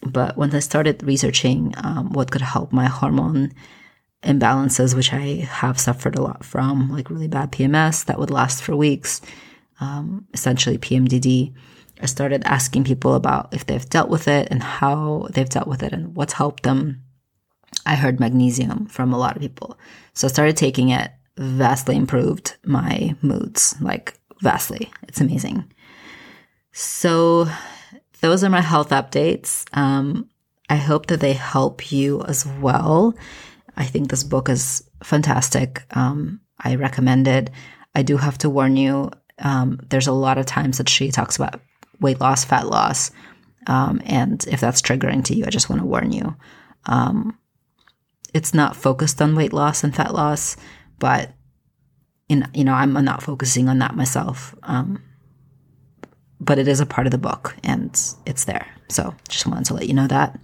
But 0.04 0.38
when 0.38 0.56
I 0.56 0.60
started 0.60 1.04
researching 1.04 1.74
um, 1.78 2.14
what 2.14 2.32
could 2.32 2.42
help 2.42 2.72
my 2.72 2.86
hormone 2.86 3.52
imbalances, 4.24 4.96
which 4.96 5.14
I 5.14 5.48
have 5.50 5.80
suffered 5.80 6.16
a 6.16 6.22
lot 6.22 6.44
from, 6.44 6.90
like 6.90 7.10
really 7.10 7.28
bad 7.28 7.52
PMS 7.52 8.06
that 8.06 8.20
would 8.20 8.32
last 8.32 8.64
for 8.64 8.76
weeks, 8.76 9.22
um, 9.80 10.26
essentially 10.34 10.78
PMDD. 10.78 11.54
I 12.02 12.06
started 12.06 12.44
asking 12.46 12.84
people 12.84 13.16
about 13.16 13.54
if 13.54 13.66
they've 13.66 13.90
dealt 13.90 14.10
with 14.10 14.28
it 14.28 14.48
and 14.52 14.62
how 14.62 15.28
they've 15.32 15.50
dealt 15.50 15.68
with 15.68 15.84
it 15.84 15.94
and 15.94 16.16
what's 16.16 16.34
helped 16.34 16.64
them. 16.64 17.04
I 17.86 17.96
heard 17.96 18.20
magnesium 18.20 18.88
from 18.88 19.14
a 19.14 19.18
lot 19.18 19.36
of 19.36 19.42
people. 19.42 19.78
So 20.14 20.28
I 20.28 20.32
started 20.32 20.58
taking 20.58 20.90
it, 20.90 21.12
vastly 21.38 21.96
improved 21.96 22.56
my 22.66 23.16
moods, 23.22 23.76
like 23.82 24.20
vastly. 24.42 24.92
It's 25.08 25.22
amazing. 25.22 25.72
So 26.72 27.48
those 28.22 28.44
are 28.44 28.50
my 28.50 28.62
health 28.62 28.90
updates. 28.90 29.66
Um, 29.76 30.30
I 30.70 30.76
hope 30.76 31.08
that 31.08 31.20
they 31.20 31.34
help 31.34 31.92
you 31.92 32.24
as 32.24 32.46
well. 32.46 33.16
I 33.78 33.86
think 33.86 34.10
this 34.10 34.24
book 34.24 34.50
is 34.50 34.84
fantastic. 35.04 35.84
Um, 35.96 36.42
I 36.60 36.76
recommend 36.76 37.28
it. 37.28 37.52
I 37.96 38.02
do 38.02 38.18
have 38.18 38.38
to 38.40 38.50
warn 38.50 38.76
you, 38.76 39.12
um, 39.40 39.80
there's 39.90 40.08
a 40.08 40.12
lot 40.12 40.38
of 40.38 40.46
times 40.46 40.78
that 40.78 40.90
she 40.90 41.12
talks 41.12 41.36
about 41.36 41.62
weight 42.00 42.20
loss, 42.20 42.44
fat 42.44 42.68
loss. 42.68 43.12
Um, 43.68 44.02
and 44.06 44.46
if 44.48 44.60
that's 44.60 44.82
triggering 44.82 45.24
to 45.26 45.36
you, 45.36 45.46
I 45.46 45.50
just 45.50 45.70
want 45.70 45.82
to 45.82 45.88
warn 45.88 46.12
you. 46.12 46.36
Um, 46.86 47.38
it's 48.34 48.54
not 48.54 48.76
focused 48.76 49.22
on 49.22 49.36
weight 49.36 49.54
loss 49.54 49.84
and 49.84 49.96
fat 49.96 50.14
loss, 50.14 50.58
but 51.00 51.34
in, 52.30 52.48
you 52.54 52.64
know, 52.64 52.74
I'm 52.74 52.94
not 52.94 53.24
focusing 53.24 53.70
on 53.70 53.80
that 53.80 53.96
myself. 53.96 54.56
Um, 54.64 55.04
but 56.40 56.60
it 56.60 56.68
is 56.68 56.80
a 56.80 56.86
part 56.86 57.08
of 57.08 57.12
the 57.12 57.18
book 57.18 57.56
and 57.64 57.90
it's 58.26 58.46
there. 58.46 58.68
So 58.90 59.16
just 59.28 59.48
wanted 59.48 59.66
to 59.66 59.74
let 59.74 59.88
you 59.88 59.94
know 59.94 60.08
that. 60.08 60.40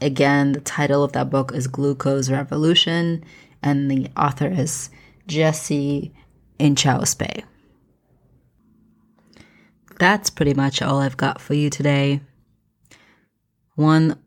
Again, 0.00 0.52
the 0.52 0.60
title 0.60 1.02
of 1.02 1.12
that 1.12 1.30
book 1.30 1.52
is 1.52 1.66
Glucose 1.66 2.30
Revolution, 2.30 3.24
and 3.62 3.90
the 3.90 4.08
author 4.16 4.46
is 4.46 4.90
Jessie 5.26 6.14
Inchauspé. 6.60 7.44
That's 9.98 10.30
pretty 10.30 10.54
much 10.54 10.80
all 10.80 11.00
I've 11.00 11.16
got 11.16 11.40
for 11.40 11.54
you 11.54 11.68
today. 11.68 12.20
One 13.74 14.20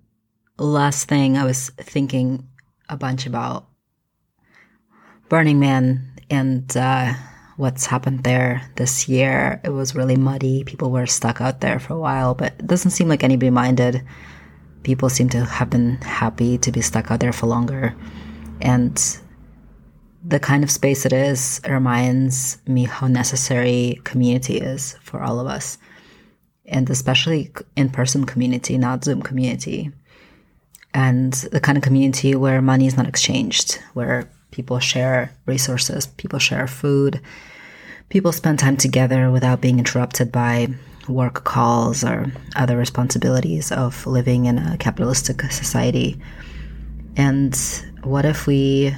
last 0.58 1.08
thing 1.08 1.38
I 1.38 1.46
was 1.46 1.70
thinking 1.78 2.48
a 2.90 2.98
bunch 2.98 3.26
about 3.26 3.68
Burning 5.30 5.60
Man 5.60 6.12
and 6.30 6.76
uh, 6.76 7.14
what's 7.56 7.86
happened 7.86 8.26
there 8.26 8.70
this 8.76 9.08
year. 9.08 9.62
It 9.64 9.70
was 9.70 9.96
really 9.96 10.18
muddy. 10.18 10.66
People 10.66 10.92
were 10.92 11.08
stuck 11.08 11.40
out 11.40 11.62
there 11.62 11.80
for 11.80 11.94
a 11.94 12.00
while, 12.00 12.34
but 12.34 12.54
it 12.60 12.68
doesn't 12.68 12.92
seem 12.92 13.08
like 13.08 13.24
anybody 13.24 13.50
minded 13.50 14.04
people 14.84 15.10
seem 15.10 15.30
to 15.30 15.46
have 15.46 15.70
been 15.70 15.98
happy 16.02 16.58
to 16.60 16.72
be 16.72 16.82
stuck 16.82 17.12
out 17.12 17.20
there 17.20 17.34
for 17.34 17.48
longer. 17.48 17.96
And 18.62 19.00
the 20.24 20.40
kind 20.40 20.64
of 20.64 20.72
space 20.72 21.06
it 21.06 21.14
is 21.14 21.62
reminds 21.68 22.58
me 22.68 22.86
how 22.86 23.08
necessary 23.08 24.00
community 24.04 24.58
is 24.58 24.98
for 25.02 25.22
all 25.22 25.40
of 25.40 25.48
us. 25.48 25.78
And 26.66 26.90
especially 26.90 27.52
in 27.76 27.90
person 27.90 28.26
community, 28.26 28.78
not 28.78 29.04
Zoom 29.04 29.22
community. 29.22 29.92
And 30.94 31.34
the 31.34 31.60
kind 31.60 31.78
of 31.78 31.84
community 31.84 32.36
where 32.36 32.62
money 32.62 32.86
is 32.86 32.98
not 32.98 33.08
exchanged, 33.08 33.80
where 33.94 34.30
people 34.52 34.80
share 34.80 35.32
resources, 35.46 36.08
people 36.08 36.40
share 36.40 36.68
food, 36.68 37.22
people 38.10 38.32
spend 38.32 38.60
time 38.60 38.78
together 38.78 39.32
without 39.32 39.62
being 39.62 39.80
interrupted 39.80 40.32
by 40.32 40.68
work 41.08 41.44
calls 41.44 42.04
or 42.04 42.32
other 42.56 42.78
responsibilities 42.78 43.72
of 43.72 44.06
living 44.06 44.46
in 44.46 44.58
a 44.58 44.78
capitalistic 44.78 45.42
society. 45.52 46.22
And 47.18 47.56
what 48.04 48.26
if 48.26 48.48
we 48.48 48.96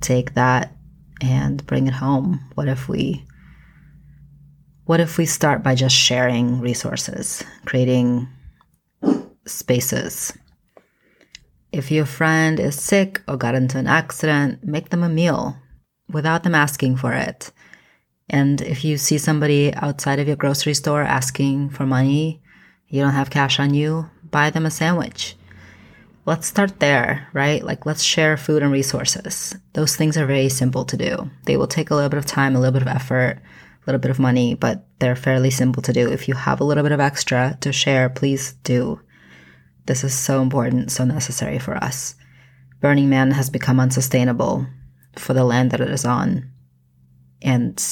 take 0.00 0.34
that 0.34 0.76
and 1.20 1.64
bring 1.66 1.86
it 1.86 1.94
home? 1.94 2.40
What 2.54 2.68
if 2.68 2.88
we 2.88 3.24
what 4.84 5.00
if 5.00 5.18
we 5.18 5.26
start 5.26 5.62
by 5.62 5.76
just 5.76 5.94
sharing 5.94 6.60
resources, 6.60 7.44
creating 7.64 8.26
spaces? 9.46 10.32
If 11.70 11.92
your 11.92 12.06
friend 12.06 12.58
is 12.58 12.80
sick 12.80 13.22
or 13.28 13.36
got 13.36 13.54
into 13.54 13.78
an 13.78 13.86
accident, 13.86 14.64
make 14.64 14.88
them 14.90 15.04
a 15.04 15.08
meal. 15.08 15.56
without 16.12 16.42
them 16.42 16.54
asking 16.54 16.96
for 16.96 17.12
it. 17.12 17.52
And 18.32 18.60
if 18.60 18.84
you 18.84 18.96
see 18.96 19.18
somebody 19.18 19.74
outside 19.74 20.20
of 20.20 20.28
your 20.28 20.36
grocery 20.36 20.74
store 20.74 21.02
asking 21.02 21.70
for 21.70 21.84
money, 21.84 22.40
you 22.86 23.02
don't 23.02 23.12
have 23.12 23.28
cash 23.28 23.58
on 23.58 23.74
you, 23.74 24.08
buy 24.30 24.50
them 24.50 24.66
a 24.66 24.70
sandwich. 24.70 25.36
Let's 26.26 26.46
start 26.46 26.78
there, 26.78 27.26
right? 27.32 27.60
Like, 27.64 27.86
let's 27.86 28.04
share 28.04 28.36
food 28.36 28.62
and 28.62 28.70
resources. 28.70 29.56
Those 29.72 29.96
things 29.96 30.16
are 30.16 30.26
very 30.26 30.48
simple 30.48 30.84
to 30.84 30.96
do. 30.96 31.28
They 31.46 31.56
will 31.56 31.66
take 31.66 31.90
a 31.90 31.94
little 31.96 32.08
bit 32.08 32.18
of 32.18 32.26
time, 32.26 32.54
a 32.54 32.60
little 32.60 32.72
bit 32.72 32.82
of 32.82 32.88
effort, 32.88 33.40
a 33.40 33.84
little 33.86 33.98
bit 33.98 34.12
of 34.12 34.20
money, 34.20 34.54
but 34.54 34.86
they're 35.00 35.16
fairly 35.16 35.50
simple 35.50 35.82
to 35.82 35.92
do. 35.92 36.08
If 36.08 36.28
you 36.28 36.34
have 36.34 36.60
a 36.60 36.64
little 36.64 36.84
bit 36.84 36.92
of 36.92 37.00
extra 37.00 37.58
to 37.62 37.72
share, 37.72 38.08
please 38.08 38.52
do. 38.62 39.00
This 39.86 40.04
is 40.04 40.14
so 40.14 40.40
important, 40.40 40.92
so 40.92 41.04
necessary 41.04 41.58
for 41.58 41.74
us. 41.76 42.14
Burning 42.80 43.08
Man 43.08 43.32
has 43.32 43.50
become 43.50 43.80
unsustainable 43.80 44.66
for 45.16 45.34
the 45.34 45.44
land 45.44 45.72
that 45.72 45.80
it 45.80 45.90
is 45.90 46.04
on. 46.04 46.48
And 47.42 47.82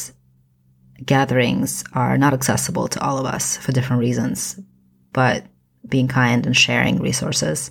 gatherings 1.05 1.85
are 1.93 2.19
not 2.19 2.35
accessible 2.35 2.89
to 2.89 3.01
all 3.01 3.19
of 3.19 3.27
us 3.27 3.57
for 3.57 3.73
different 3.73 4.01
reasons. 4.01 4.59
But 5.13 5.45
being 5.89 6.09
kind 6.09 6.45
and 6.47 6.57
sharing 6.57 7.01
resources, 7.01 7.71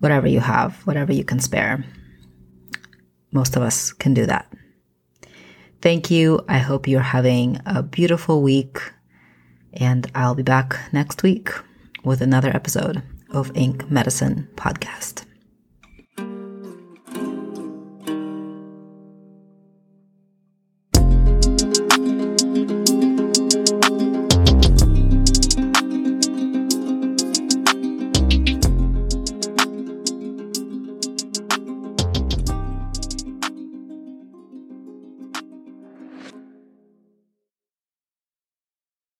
whatever 0.00 0.26
you 0.26 0.40
have, 0.40 0.76
whatever 0.86 1.12
you 1.12 1.24
can 1.24 1.40
spare, 1.40 1.84
most 3.32 3.56
of 3.56 3.62
us 3.62 3.92
can 3.92 4.14
do 4.14 4.26
that. 4.26 4.52
Thank 5.80 6.10
you. 6.10 6.44
I 6.48 6.58
hope 6.58 6.86
you're 6.86 7.00
having 7.00 7.58
a 7.66 7.82
beautiful 7.82 8.42
week. 8.42 8.78
And 9.72 10.10
I'll 10.14 10.34
be 10.34 10.42
back 10.42 10.78
next 10.92 11.22
week 11.22 11.50
with 12.04 12.20
another 12.20 12.50
episode 12.50 13.02
of 13.30 13.50
Ink 13.56 13.90
Medicine 13.90 14.48
Podcast. 14.54 15.24